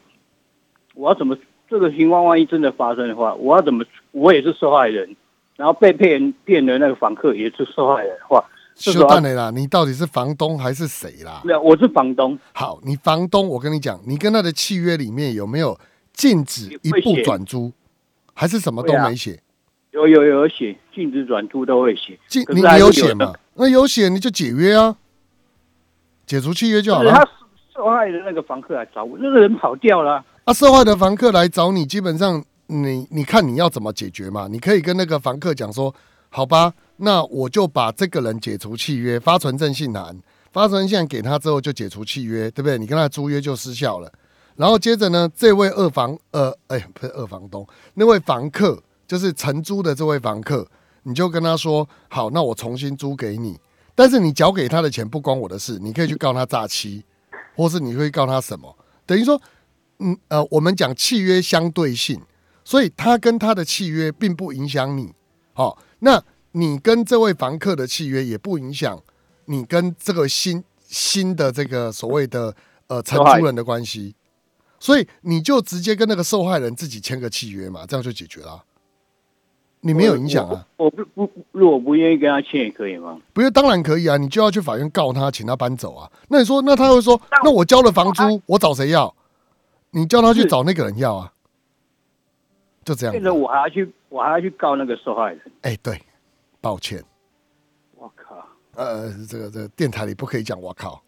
[0.95, 1.37] 我要怎么？
[1.69, 3.85] 这个情况万一真的发生的话，我要怎么？
[4.11, 5.15] 我也是受害人，
[5.55, 8.43] 然后被骗骗的那个房客也是受害人的话，
[8.81, 9.51] 就蛋你啦！
[9.51, 11.41] 你到底是房东还是谁啦？
[11.45, 12.37] 没有，我是房东。
[12.53, 15.79] 好，你房东，我跟你讲，你跟他的契约里面有没有
[16.13, 17.71] 禁止一步转租，
[18.33, 19.39] 还是什么都没写？
[19.91, 22.17] 有有有写，禁止转租都会写。
[22.27, 23.33] 禁你有写吗？
[23.53, 24.95] 那有写你就解约啊，
[26.25, 27.11] 解除契约就好了。
[27.11, 27.29] 他
[27.75, 30.23] 受害的那个房客来找我，那个人跑掉了。
[30.45, 34.47] 啊，受害的房客来找你，基本上你你看你要怎么解决嘛？
[34.49, 35.93] 你可以跟那个房客讲说，
[36.33, 40.17] 好吧，那我就把这个人解除契约，发存证信函，
[40.51, 42.77] 发存证信给他之后就解除契约，对不对？
[42.77, 44.11] 你跟他租约就失效了。
[44.55, 50.65] 然后接着呢，这位二房呃，哎，不是二房东，那位房客就是承租的这位房客，
[51.03, 53.59] 你就跟他说，好，那我重新租给你，
[53.93, 57.03] 但是你缴给他的钱不关我的事，你可以去告他诈欺，
[57.55, 58.75] 或是你会告他什么？
[59.05, 59.39] 等于说。
[60.03, 62.19] 嗯呃，我们讲契约相对性，
[62.65, 65.13] 所以他跟他的契约并不影响你，
[65.53, 69.01] 好，那你跟这位房客的契约也不影响
[69.45, 72.53] 你跟这个新新的这个所谓的
[72.87, 74.13] 呃承租人的关系，
[74.79, 78.63] 所以你就直接跟那个受害人自己签个契约嘛，这样就解决了，
[79.81, 80.67] 你没有影响啊。
[80.77, 83.19] 我不不，如果不愿意跟他签也可以吗？
[83.33, 86.11] 不是，当然可以啊，你就要去法院告他，请他搬走啊。
[86.27, 89.13] 那你说，那他会说，那我交了房租，我找谁要？
[89.91, 91.33] 你叫他去找那个人要啊，
[92.83, 93.11] 就这样。
[93.11, 95.41] 变成我还要去，我还要去告那个受害人。
[95.61, 95.97] 哎，对，
[96.59, 97.01] 抱歉。
[97.95, 98.45] 我靠！
[98.75, 101.01] 呃，这个这个电台里不可以讲“我靠”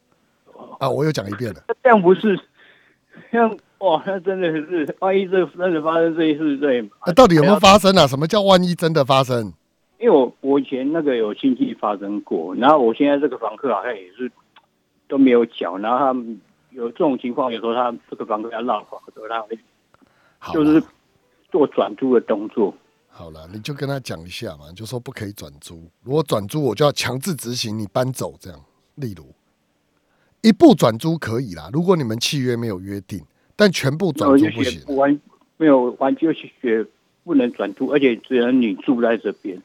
[0.80, 0.90] 啊！
[0.90, 1.62] 我又讲一遍了。
[1.84, 2.40] 这样不是？
[3.32, 6.82] 像哇，那真的是，万一这真的发生这一事，对？
[7.06, 8.08] 那到底有没有发生啊？
[8.08, 9.54] 什么叫万一真的发生？
[10.00, 14.32] 因为我我以前那个有亲戚发生过，然后我现在这个房客好像也是
[15.08, 16.42] 都没有缴，然后他们。
[16.76, 19.56] 有这种情况，有时候他这个房客要闹房，时候他会
[20.52, 20.84] 就是
[21.52, 22.74] 做转租的动作。
[23.16, 25.88] 好了，你就跟他讲一下嘛，就说不可以转租。
[26.02, 28.34] 如果转租，我就要强制执行你搬走。
[28.40, 28.60] 这样，
[28.96, 29.24] 例如
[30.42, 31.70] 一步转租可以啦。
[31.72, 33.24] 如果你们契约没有约定，
[33.56, 34.84] 但全部转租不行。
[34.96, 35.22] 完
[35.58, 36.84] 没有完就去学
[37.24, 39.62] 不能转租，而且只能你住在这边。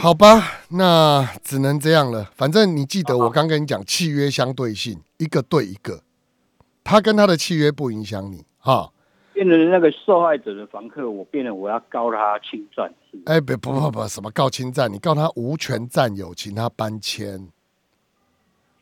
[0.00, 2.30] 好吧，那只能这样了。
[2.34, 6.02] 反正你记得我刚跟你讲契约相对性，一个对一个，
[6.82, 8.90] 他跟他的契约不影响你哈。
[9.36, 12.90] 变成那个受害者的房客，我变成我要告他侵占。
[13.26, 14.90] 哎，不不不不，什么告侵占？
[14.90, 17.46] 你告他无权占有，请他搬迁，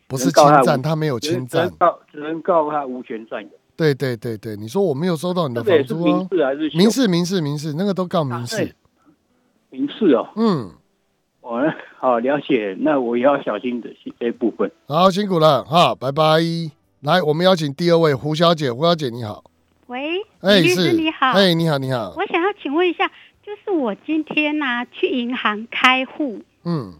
[0.07, 3.49] 不是侵占，他没有侵占，告只能告他无权占有。
[3.75, 6.05] 对对对对，你说我没有收到你的房租啊？
[6.05, 7.07] 民事还是民事？
[7.09, 8.73] 民事民事，那个都告民事。
[9.71, 10.71] 民事哦，嗯，
[11.41, 11.61] 我
[11.99, 14.71] 好了解，那我也要小心的这部分。
[14.87, 16.23] 好，辛苦了哈，拜拜。
[17.01, 19.43] 来，我们邀请第二位胡小姐，胡小姐你好。
[19.87, 21.31] 喂，律师你好。
[21.31, 22.11] 哎，你好，你好。
[22.17, 23.11] 我想要请问一下，
[23.43, 26.93] 就是我今天呢去银行开户，嗯。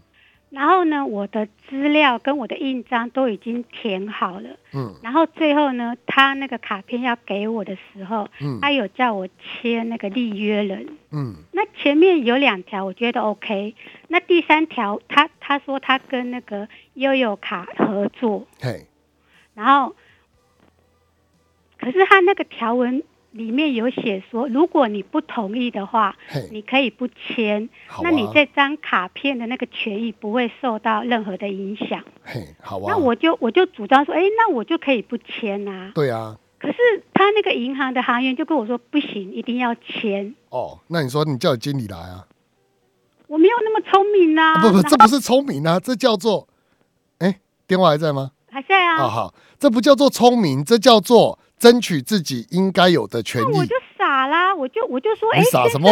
[0.50, 4.50] 然后呢，我的资料跟我的印章都已经填好了。
[4.72, 4.94] 嗯。
[5.02, 10.86] 然后最后呢，他那个卡片要给我的时候，嗯，他有叫我签那个立约人。
[11.10, 11.34] 嗯。
[11.50, 13.74] 那前面有两条，我觉得 OK。
[14.06, 18.86] 那第三条，他他说他跟那个悠悠卡合作，嘿，
[19.54, 19.96] 然后，
[21.78, 26.16] 可是他那个条文里面有写说，如果你不同意的话，
[26.50, 27.68] 你可以不签，
[28.02, 32.02] 那你这张卡片的那个权益不会受到任何的影响。
[32.24, 32.84] 嘿，好啊。
[32.88, 35.92] 那我就我就主张说，哎，那我就可以不签啊。
[35.94, 36.38] 对啊。
[36.58, 36.78] 可是
[37.12, 40.34] 他那个银行的行员就跟我说不行，一定要签。
[40.48, 42.26] 哦，那你说你叫经理来啊？
[43.28, 44.62] 我没有那么聪明啊！
[44.62, 46.48] 不不，这不是聪明啊，这叫做……
[47.18, 48.30] 哎，电话还在吗？
[48.56, 48.96] 还在啊。
[48.96, 53.44] 好好，这不叫做聪明，这叫做争取自己应该有的权益。
[53.44, 55.90] 我就傻啦，我就我就说，哎，傻什么？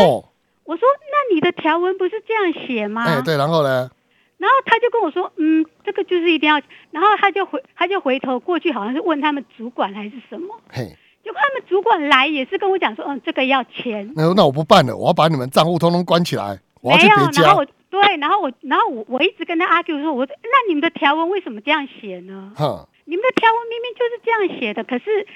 [0.65, 3.05] 我说，那你的条文不是这样写吗？
[3.05, 3.91] 哎，对，然后呢？
[4.39, 6.59] 然后他就跟我说，嗯，这个就是一定要，
[6.91, 14.11] 然后他就回，他就回头过去，好像是问他们主管还是什么，嘿，结果他们主管来也是跟我讲说，嗯，这个要签。
[14.17, 17.43] 那那我不办了，我要把你们账户通通关起来，我要去别家。
[17.43, 17.67] 然后我
[18.03, 22.53] 对，然后我，然后我我一直跟他 argue 说，我那你们的条文为什么这样写呢？
[22.57, 25.27] 哈，你们的条文明明就是这样写的，可是。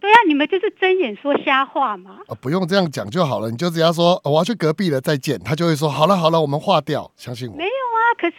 [0.00, 2.20] 对啊，你们就是睁眼说瞎话嘛！
[2.28, 7.56] 啊，不用这样讲就好了，你就只要说我要去隔壁了，再见，他就会说好了好了，我们划掉，相信我。
[7.56, 8.36] 没有啊，可是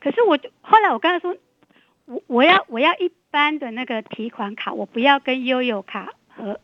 [0.00, 1.36] 可是我就后来我跟他说，
[2.06, 6.58] 我我要我要一般的那个提款卡，我不要跟悠悠卡合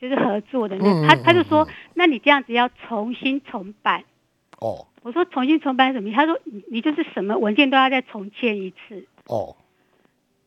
[0.00, 4.04] 就是合作的那，他他就说，那你这样子要重新重办。
[4.60, 4.86] 哦。
[5.02, 6.10] 我说重新重办什么？
[6.12, 9.06] 他说你你就是什么文件都要再重签一次。
[9.26, 9.56] 哦。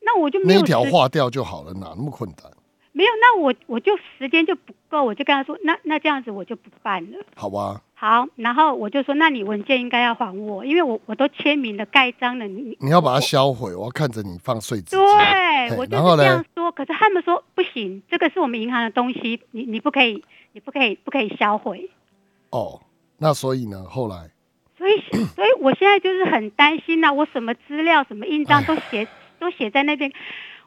[0.01, 0.59] 那我就没有。
[0.59, 2.51] 那条划掉就好了，哪那么困难？
[2.95, 7.17] 没有，那我我就时间就不够，我就跟他说，那那这样子我就不办了。
[7.35, 7.81] 好吧。
[7.95, 12.47] 好，然后我就说，那你文件应该要还我，因为我我都签名了、盖章了。
[12.47, 14.95] 你你要把它销毁，我要看着你放碎纸。
[14.95, 16.71] 对，我就是这样说。
[16.71, 21.89] 可是他们说不行，这个是我们银行的东西，你你不可以，你不可以，不可以销毁。
[22.51, 22.81] 哦，
[23.23, 23.83] 那所以呢？
[23.89, 24.29] 后来。
[24.77, 25.01] 所以，
[25.33, 29.07] 所以我现在就是很担心呐，我什么资料、什么印章都写
[29.39, 30.11] 都写在那边。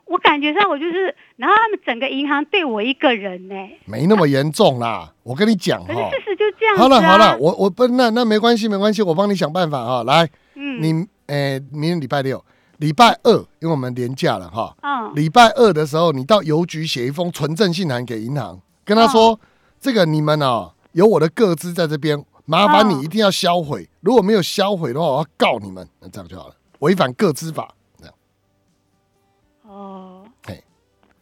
[0.07, 5.12] 我感觉上我就是，然后他们整个银行对我一个人呢，没那么严重啦。
[5.23, 6.77] 我跟你讲哈，事实就这样。
[6.77, 10.03] 好了好了，我我不那那没关系没关系，我帮你想办法啊。
[10.05, 12.42] 来，嗯，你诶，明天礼拜六、
[12.79, 14.75] 礼拜二，因为我们年假了哈。
[14.83, 15.12] 嗯。
[15.14, 19.38] 礼拜二的时候，你到邮局写一封存证信函给银行，跟他说，
[19.81, 23.88] 这个你们啊有我的个资在这边，麻烦你一定要销毁。
[24.00, 25.87] 如果没有销毁的话，我要告你们。
[26.00, 27.74] 那这样就好了，违反个资法。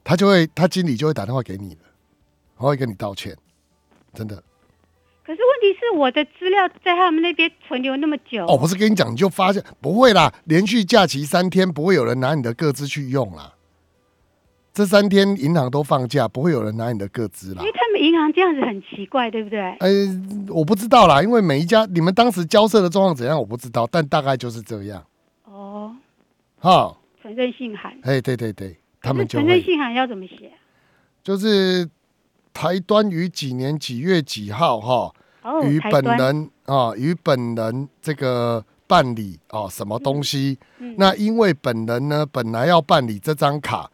[0.07, 1.81] 他就会，他经理就会打电话给你的，
[2.59, 3.35] 他会跟你道歉，
[4.13, 4.37] 真的。
[5.25, 8.45] 可是问题是，我的资料在他们那边存留那么久。
[8.47, 13.55] 哦，不是跟你讲，你就发现不会啦，连续假期三天不会有人拿你的个资去用啦。
[14.75, 17.63] 这三天银行都放假，不会有人拿你的个资啦。
[17.63, 19.61] 因为他们银行这样子很奇怪，对不对？
[19.79, 19.89] 呃，
[20.49, 25.01] 我不知道啦，因为每一家你们当时交涉的状况怎样，我不知道，但大概就是这样。
[25.45, 25.95] 哦，
[26.59, 27.97] 好，承认信函。
[28.03, 28.77] 哎，对对对。
[29.01, 30.51] 他们承认信函要怎么写？
[31.23, 31.89] 就是
[32.53, 35.13] 台端于几年几月几号哈，
[35.63, 40.59] 与本人啊与本人这个办理啊什么东西？
[40.97, 43.91] 那因为本人呢本来要办理这张卡，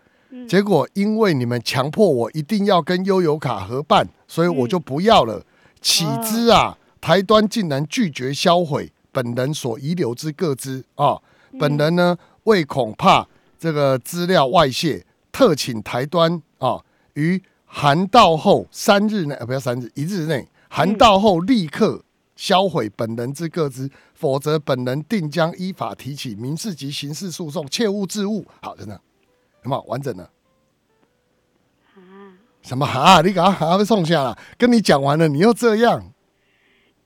[0.48, 5.44] 结果因为你们强迫我一定要跟悠游卡合办，所以我就不要了。
[5.80, 11.18] 岂知啊台端竟然拒绝销毁本人所遗留之各资啊！
[11.58, 13.26] 本人呢为恐怕。
[13.58, 16.80] 这个资料外泄，特请台端啊
[17.12, 22.02] 于函到后三日内，啊，不要三日，一日内函到后立刻
[22.36, 28.46] 销毁本人之各资，否则本人定将依法提起民事及刑事诉讼，切勿置误。
[28.62, 28.98] 好，真的，
[29.64, 30.22] 有没有完整的？
[31.94, 32.32] 啊？
[32.62, 33.20] 什么啊？
[33.22, 34.38] 你搞还被送下了？
[34.58, 36.02] 跟你讲完了，你又这样？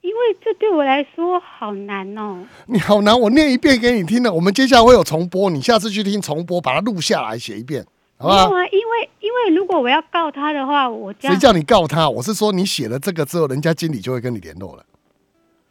[0.01, 2.45] 因为这对我来说好难哦。
[2.67, 4.31] 你好难，我念一遍给你听了。
[4.33, 7.83] 我们接下来会有重播，你下次去听重播，把它录下来写一遍，
[8.19, 8.45] 好吧？
[8.45, 12.07] 因为因为如果我要告他的话，我谁叫你告他？
[12.09, 14.85] 我是说你写了这个之后，人家经理就会跟你联络了，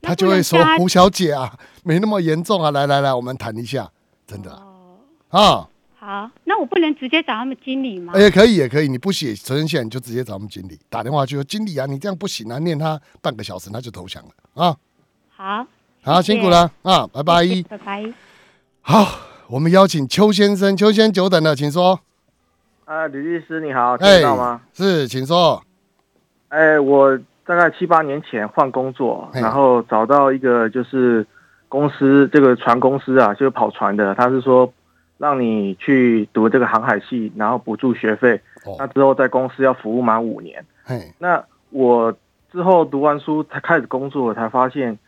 [0.01, 3.91] 他就会说胡小姐啊，没那么严重啊，来来来，我们谈一下，
[4.25, 4.51] 真的
[5.29, 5.69] 啊。
[6.05, 8.11] 好，那我不能直接找他们经理吗？
[8.19, 8.89] 也可以，也可以。
[8.89, 14.29] 你不写责任线，你就直接找他们经理打电话去说：“经理啊，你这样不行啊，念他半个小时，他就投降了
[14.61, 14.75] 啊。”
[15.33, 15.65] 好，
[16.03, 18.13] 好，辛苦了啊，拜拜，拜拜。
[18.81, 21.97] 好，我们邀请邱先生，邱先生久等了，请说。
[22.83, 24.59] 啊，李律师你好，听到吗？
[24.73, 25.63] 是，请说。
[26.49, 31.25] 哎，我大概七八年前换工作，然后找到一个就是
[31.69, 34.69] 公司，这个船公司啊，就是跑船的，他是说。
[35.23, 38.41] 让你去读这个航海系，然后补助学费。
[38.77, 40.65] 那之后在公司要服务满五年。
[41.17, 42.13] 那我
[42.51, 44.99] 之后读完书才开始工作，才发现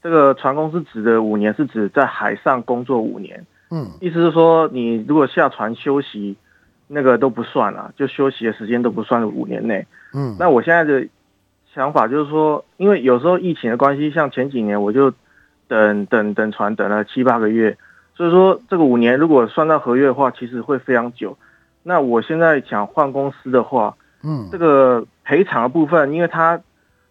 [0.00, 3.44] 这个船公司指的五年是指在海上工作五年。
[3.72, 6.36] 嗯，意思是说你如果下船休息，
[6.86, 9.84] 那个都不算了，就休息的时间都不算五年内。
[10.12, 11.04] 嗯，那我现在的
[11.74, 15.12] 想法就是说，因为有时候疫情的关系，像前几年我就
[15.66, 17.76] 等等等船等了七八个月，
[18.16, 21.36] 所以说这个五年如果算到合约的话，其实会非常久。
[21.82, 26.60] 那我现在想换公司的话，嗯，这个赔偿的部分，因为他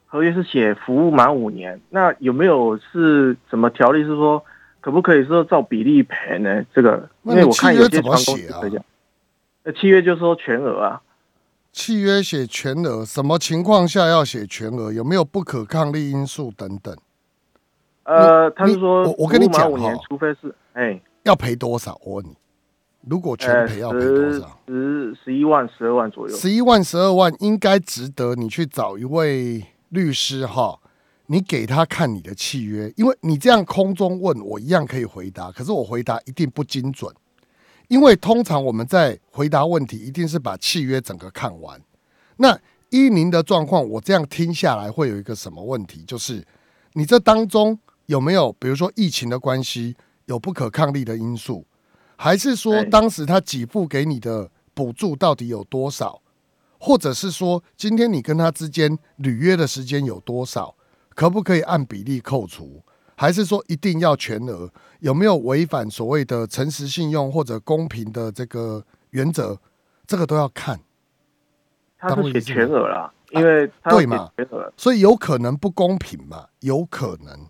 [0.06, 4.44] 合约是写服务满五年，那有没有是什么条例是说
[4.82, 6.64] 可不可以说照比例赔呢？
[6.74, 8.86] 这个因为我看有些船公司这样，
[9.64, 11.02] 那契约就说全额啊，
[11.72, 14.92] 契约写全额，什么情况下要写全额？
[14.92, 16.96] 有没有不可抗力因素等等？
[18.04, 22.00] 呃，他是说我我跟你讲哈，除非是哎，要赔多少？
[22.04, 22.36] 我问你。
[23.06, 24.58] 如果全赔要赔多少？
[24.66, 26.34] 十十一万、十二万左右。
[26.34, 30.80] 十一万、十二万应该值得你去找一位律师哈，
[31.26, 37.14] 你给他看你的契约，因为你这样空中问我一样可以回答，可是我回答一定不精准，
[37.90, 41.82] 因为通常我们在回答问题一定是把契约整个看完。
[42.38, 42.58] 那
[42.90, 46.06] 依您的状况，我这样听下来会有一个什么问题？
[46.08, 46.42] 就是
[46.94, 47.78] 你这当中
[48.08, 49.96] 有没有，比如说疫情的关系，
[50.26, 51.66] 有不可抗力的因素？
[52.16, 56.22] 还是说，当时他给付给你的补助到底有多少？
[56.80, 60.76] 或者是说，今天你跟他之间履约的时间有多少？
[61.16, 62.84] 可不可以按比例扣除？
[63.16, 64.70] 还是说一定要全额？
[65.00, 69.58] 有没有违反所谓的诚实信用或者公平的这个原则？
[70.06, 70.80] 这个都要看。
[71.98, 74.30] 他是写全额了，因为对嘛？
[74.76, 76.48] 所以有可能不公平嘛？
[76.60, 77.48] 有可能。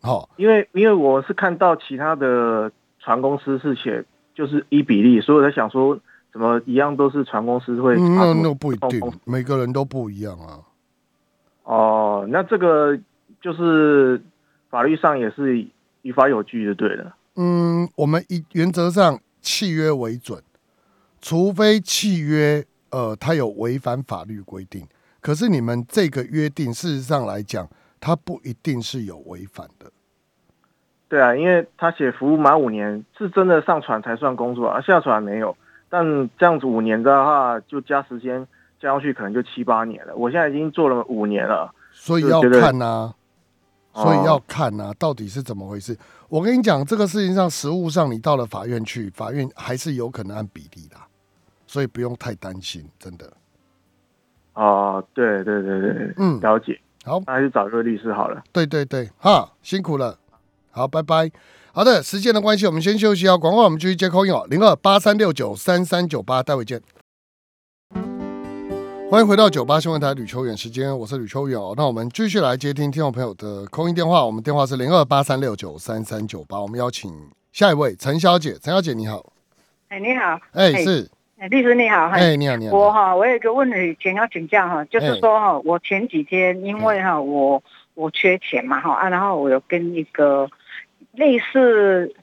[0.00, 2.70] 好，因为因为我是看到其他的。
[2.98, 5.96] 船公司是写就是一比例，所以我在想说，
[6.32, 7.94] 怎么一样都是船公司会？
[7.94, 10.58] 那那不一定，每个人都不一样啊。
[11.62, 12.98] 哦，那这个
[13.40, 14.20] 就是
[14.68, 15.64] 法律上也是
[16.02, 17.14] 依法有据就对了。
[17.36, 20.42] 嗯，我们以原则上契约为准，
[21.20, 24.84] 除非契约呃它有违反法律规定，
[25.20, 27.68] 可是你们这个约定事实上来讲，
[28.00, 29.90] 它不一定是有违反的。
[31.08, 35.56] 对啊，因为他写服务满五年，是真的上船才算工作啊，下船没有。
[35.88, 36.04] 但
[36.36, 38.44] 这样子五年的话，就加时间
[38.80, 40.16] 加上去，可能就七八年了。
[40.16, 43.14] 我现在已经做了五年了，所以要看呐，
[43.94, 45.96] 所以要看呐，到底是怎么回事？
[46.28, 50.96] 我跟你讲，这个事情上，实物上你到了法院去，法院还是有可能按比例的，
[51.68, 53.32] 所以不用太担心，真的。
[54.54, 56.80] 哦，对对对对，嗯，了解。
[57.06, 58.42] 好，那还是找个律师好了。
[58.52, 60.18] 对对对，哈，辛苦了。
[60.72, 61.30] 好，拜拜。
[61.72, 63.36] 好的，时间的关系，我们先休息啊。
[63.36, 66.82] 广告我们继续接口音哦，零二八三六九三三九八，待会见。
[69.08, 71.74] 欢迎回到九八新闻台吕秋远时间，我是吕秋远哦。
[71.76, 76.60] 那我们继续来接听听众朋友的空音电话，我们电话是零二八三六九三三九八。
[76.60, 77.12] 我们邀请
[77.52, 79.32] 下一位陈小姐，陈小姐你好。
[79.90, 80.40] 哎，你好。
[80.50, 81.08] 哎，是。
[81.38, 82.08] 哎，律师你好。
[82.08, 82.76] 哎，你好，你好。
[82.76, 87.62] 我哈，我有一个问题想要请教哈，就是说哈，我前几天因为哈，我
[87.94, 90.48] 我缺钱嘛哈啊，然后我有跟一个。
[91.12, 92.14] 类似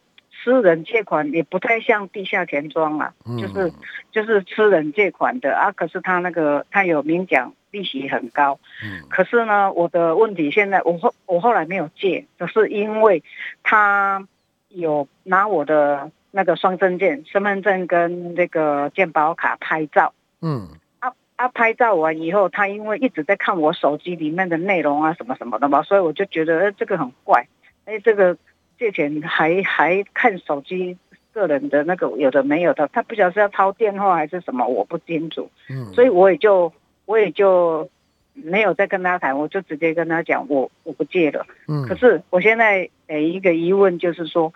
[0.43, 3.11] 私人借款也不太像地下钱庄啊，
[3.41, 3.73] 就是
[4.11, 5.71] 就是私人借款的啊。
[5.71, 13.23] 可是他那个他有明讲利息很高，嗯，可是呢，我的问题现在我后我后来没有借，就是因为
[13.63, 14.27] 他
[14.69, 20.67] 有拿我的那个双证件、身份证跟那个健保卡拍照，嗯，
[20.99, 27.47] 啊啊拍照完以后，他因为一直在看我手机里面的内容啊什么什么的嘛，所以我就觉得这个很怪，
[27.85, 28.37] 哎这个。
[28.79, 30.97] 借钱还还看手机
[31.31, 35.49] 个人的那个有的没有的，他不晓得是要掏电话还是什么，我不清楚。
[35.69, 36.73] 嗯，所以我也就
[37.05, 37.87] 我也就
[38.33, 41.45] 没有再跟他谈，我就直接跟他讲，我我不借了。
[41.67, 44.51] 嗯，可是我现在呃一个疑问就是说，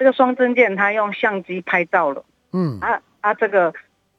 [0.00, 3.72] 这个双证件他用相机拍照了，嗯，啊啊这个，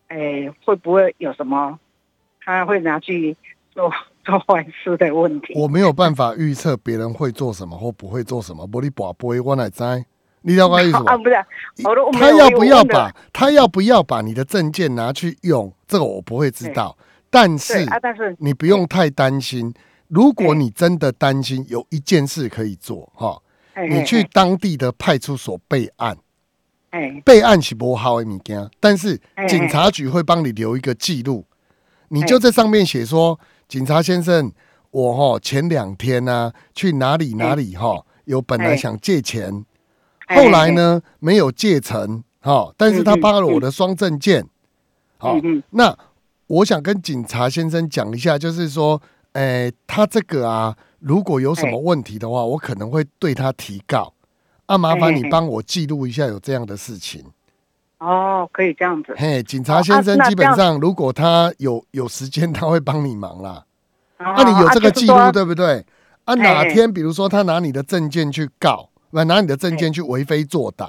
[0.07, 1.77] 哎会不会有什么？
[2.45, 3.35] 他会拿去
[3.73, 3.91] 做？
[4.23, 8.67] 做坏事的问题，我没有办法预测别人会做什么或不会做什么。
[8.67, 10.05] 玻璃宝贝，我哪摘？
[10.43, 11.05] 你了解意思吗？
[11.13, 11.35] 啊，不是，
[12.11, 15.73] 他要不要把他要不要把你的证件拿去用？
[15.87, 16.95] 这个我不会知道。
[17.31, 19.73] 但是，但是你不用太担心。
[20.07, 23.41] 如果你真的担心，有一件事可以做哈，
[23.89, 26.17] 你去当地的派出所备案。
[26.91, 31.45] 哎，备案是不好的物件，但是警察局会帮你留一个记录，
[32.09, 33.39] 你就在上面写说。
[33.69, 34.51] 警察先生，
[34.89, 39.63] 我哈前两天呢去哪里哪里哈，有本来想借钱，
[40.27, 44.45] 后来呢没有借成哈，但是他扒了我的双证件，
[45.17, 45.37] 好，
[45.69, 45.97] 那
[46.47, 49.01] 我想跟警察先生讲一下，就是说，
[49.31, 54.13] 哎，他这个啊，如果有什么问题的话，我可能会对他提告。
[54.67, 57.25] 啊，麻烦你帮我记录一下有这样的事情。
[57.97, 59.13] 哦，可以这样子。
[59.17, 63.65] 嘿，警察先生，基本上如果他有有时间， 他会帮你忙啦。
[64.17, 65.85] 那你有这个记录对不对？
[66.25, 70.87] 啊，哪天比如说他拿你的证件去告，来拿你的证件去为非作歹，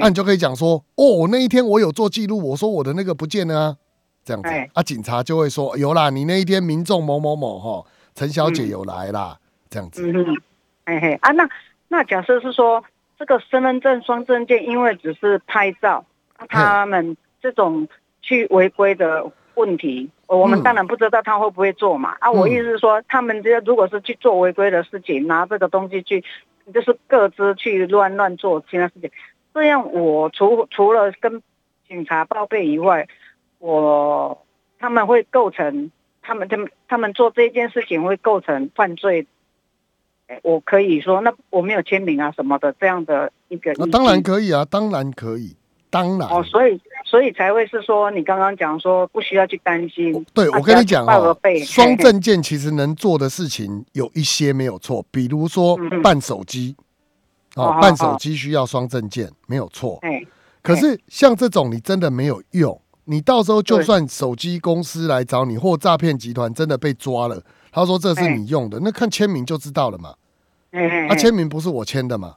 [0.00, 3.76] 那你就可以讲说，哦，那一天我有做记录，我说我的那个不见了啊，
[4.24, 9.38] 这样子，啊，警察就会说有啦，你那一天民众某某某哈，陈小姐有来啦，
[9.70, 10.10] 这样子。
[10.10, 10.36] 嗯，
[10.86, 11.48] 嘿嘿，啊，那
[11.88, 12.84] 那假设是说
[13.18, 16.04] 这个身份证双证件，因为只是拍照，
[16.48, 17.88] 他们这种
[18.20, 20.10] 去违规的问题。
[20.26, 22.30] 我们当然不知道他会不会做嘛啊！
[22.30, 26.24] 我意思是说，他们这如果是去做违规的事情，拿这个东西去，
[26.72, 29.10] 就是各自去乱乱做其他事情，
[29.52, 31.42] 这样我除除了跟
[31.86, 33.06] 警察报备以外，
[33.58, 34.42] 我
[34.78, 35.90] 他们会构成
[36.22, 39.26] 他们他们他们做这件事情会构成犯罪。
[40.42, 45.54] 我可以说，那我没有签名啊什么的这样的一个，那当然可以啊，当然可以。
[45.90, 50.24] 当然哦，所以所以才会是说，你刚刚讲说不需要去担心。
[50.32, 56.74] 对，我跟你讲哦，双证件其实能做的事情有一些没有错，比如说办手机
[57.56, 60.00] 哦，办手机需要双证件没有错。
[60.62, 70.14] 可是像这种你真的没有用，你到时候就算手机公司来找你，或诈骗集团真的被抓了，他说这是你用的，那看签名就知道了嘛。
[71.08, 72.36] 他签名不是我签的嘛。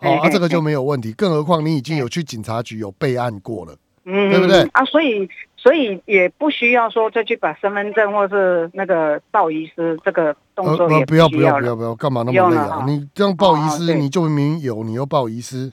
[0.00, 4.62] 哦，啊，这个就没有问题，更何况你已经有去警察局有备案过了，嗯，对不对？
[4.72, 12.84] 啊，所以所以也不需要说再去把身份证或是那个报遗失这个动作也不要不要不要不要，干嘛那么累啊？
[12.86, 15.72] 你这样报遗失，你就明明有，你又报遗失，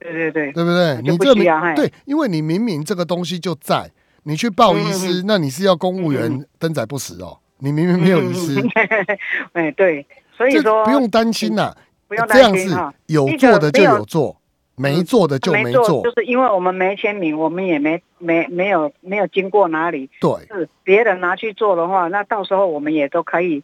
[0.00, 1.00] 对对对，对不对？
[1.02, 1.44] 你这明
[1.74, 3.90] 对，因为你明明这个东西就在，
[4.24, 8.60] 你去报遗失，那你是要公务员登载不实哦，你明明没有遗失，
[9.52, 11.74] 哎，对，所以说不用担心呐。
[12.08, 14.34] 不用担心哈，有做的就有做，
[14.76, 23.62] 没做的就没做，就是因为我们没签名，我们也没没没有没有经过哪里，对，是别人拿去做的话，那到时候我们也都可以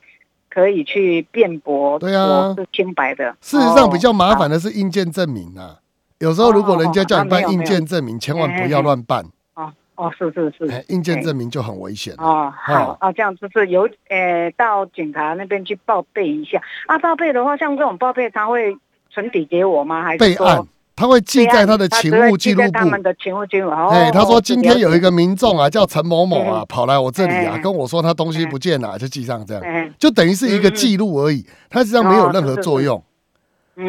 [0.51, 3.35] 可以去辩驳，对啊，是清白的。
[3.41, 5.79] 事实上，比较麻烦的是印件证明啊，
[6.25, 9.23] 有时候如果人家叫你办印件证明，千万不要乱办。
[9.53, 12.51] 哦哦，是是是，硬件证明就很危险哦。
[12.57, 16.59] 好啊，这样就是由呃到警察那边去报备一下。
[16.87, 18.75] 啊，报备的话，像这种报备，他会
[19.11, 20.03] 存底给我吗？
[20.03, 20.67] 还是备案？
[20.97, 22.71] 他会记在他的勤务记录簿。
[22.71, 23.69] 他们的勤务记录。
[23.71, 33.05] 哎，他说今天有一个民众啊，叫陈某某啊，跑来我这里啊，跟我说他东西不见了，就记上这样，就等于是一个记录而已，它实际上没有任何作用，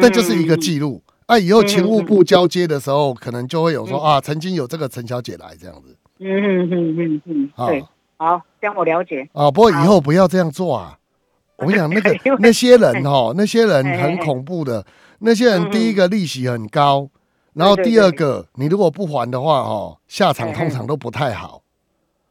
[0.00, 1.02] 但就是一个记录。
[1.26, 5.96] 啊，以后勤务部交接的时候，可能就会有说啊，曾经有这个陈小姐来这样子。
[6.18, 7.84] 嗯嗯嗯嗯嗯，对，
[8.16, 9.28] 好，这样我了解。
[9.32, 10.96] 啊，不过以后不要这样做啊！
[11.58, 14.84] 我跟你讲，那个那些人哈，那些人很恐怖的。
[15.18, 17.08] 那些人第一个利息很高，
[17.54, 21.62] 然后第二个，你如果不还的话，哈，下场通常都不太好。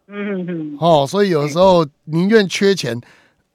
[0.08, 0.78] 嗯嗯嗯。
[0.80, 3.00] 哦，所以有时候宁愿缺钱，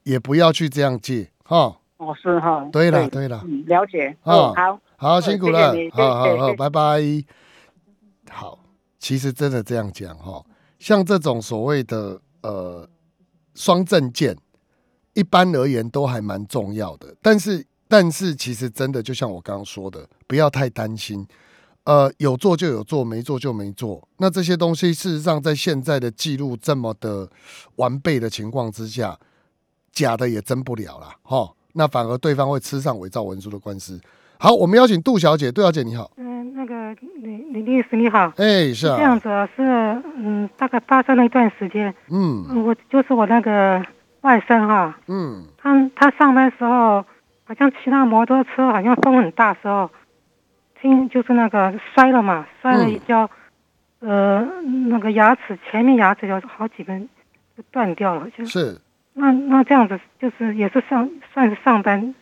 [0.03, 1.75] 也不要去这样借哈。
[1.97, 2.67] 哦，是哈。
[2.71, 4.15] 对了对了，了解。
[4.23, 4.79] 哦，好。
[5.09, 7.01] 好辛苦了，好好好，拜拜。
[8.29, 8.59] 好，
[8.99, 10.45] 其实真的这样讲哈，
[10.77, 12.87] 像这种所谓的呃
[13.55, 14.37] 双证件，
[15.15, 17.15] 一般而言都还蛮重要的。
[17.19, 21.27] 但是，但是其实真的就像我刚刚说的，不要太担心。
[21.85, 24.07] 呃，有做就有做，没做就没做。
[24.17, 27.27] 那这些东西，事实上在现在的记录这么的
[27.77, 29.19] 完备的情况之下，
[29.91, 31.51] 假的也真不了了哈。
[31.73, 33.99] 那反而对方会吃上伪造文书的官司。
[34.43, 35.51] 好，我们邀请杜小姐。
[35.51, 39.61] 杜小姐你好，嗯，那个李李律师你好，哎，是啊，这样子是，
[40.17, 43.85] 嗯，大概发生了一段时间，嗯，我就是我那个
[44.21, 47.05] 外甥哈，嗯，他他上班时候
[47.43, 49.91] 好像骑那摩托车，好像风很大时候，
[50.81, 53.29] 听就是那个摔了嘛，摔了一跤，
[53.99, 54.41] 呃，
[54.89, 57.07] 那个牙齿前面牙齿有好几根
[57.69, 58.81] 断掉了，就是，
[59.13, 62.15] 那那这样子就是也是上算是上班。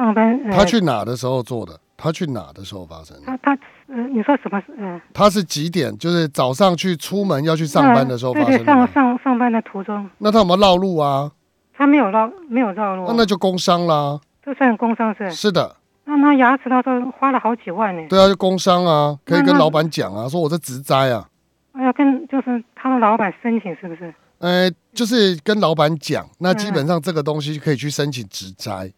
[0.00, 1.78] 上班，他去哪的时候做的？
[1.94, 3.26] 他去哪的时候发生的？
[3.26, 4.62] 他他呃，你说什么？
[4.78, 5.94] 嗯，他是几点？
[5.98, 8.48] 就是早上去出门要去上班的时候发生。
[8.48, 10.08] 对对，上上上班的途中。
[10.16, 11.30] 那他有没有绕路啊？
[11.74, 13.04] 他没有绕，没有绕路。
[13.08, 14.18] 那那就工伤啦。
[14.42, 15.30] 这算工伤是？
[15.32, 15.76] 是的。
[16.06, 18.02] 那他牙齿他都花了好几万呢。
[18.08, 21.28] 对啊，就工伤啊，可以跟老板讲啊，说我这植栽啊。
[21.72, 24.14] 哎呀，跟就是他的老板申请是不是？
[24.38, 28.90] 呃，就是跟老板讲，那基本上这个东西可以去申请植栽。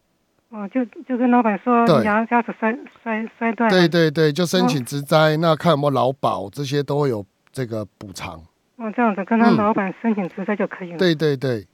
[0.52, 8.34] 哦，就就跟老板说牙牙齿摔摔摔断，对对对，就申请植栽，那看有没有劳保，这些都会有这个补偿。
[8.76, 10.98] 哦，这样子跟他老板申请植栽就可以了。
[10.98, 11.66] 对对对。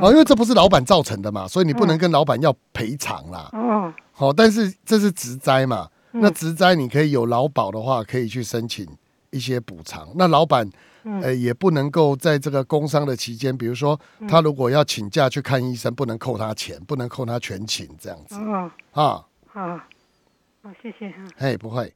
[0.00, 3.48] 哦，因为这不是老板造成的嘛，所以你不能跟老板要赔偿啦。
[3.54, 8.86] 哦，好，但是这是职灾嘛，那职灾你可以有劳保的话，可以去申请
[9.30, 10.06] 一些补偿。
[10.14, 10.68] 那老板
[11.04, 13.98] 呃也不能够在这个工伤的期间，比如说
[14.28, 18.36] 他如果要请假去看医生，不能扣他钱，不能扣他全勤这样子。
[18.36, 19.80] 哦，啊，好，
[20.62, 21.24] 好，谢谢哈。
[21.38, 21.92] 哎，不会。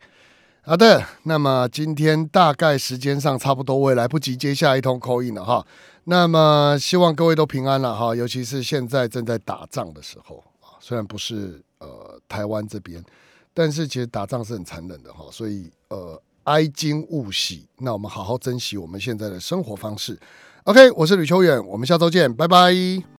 [0.63, 5.65] 好的，那么今天大概时间上差不多，我也来不及接下一通口音了哈。
[6.09, 13.01] 那么希望各位都平安了哈，尤其是现在正在打仗的时候啊，虽然不是呃台湾这边，
[13.55, 20.19] 但是其实打仗是很残忍的哈，所以呃哀今勿喜，那我们好好珍惜我们现在的生活方式。
[20.65, 23.07] OK，我是吕秋远，我们下周见，拜拜。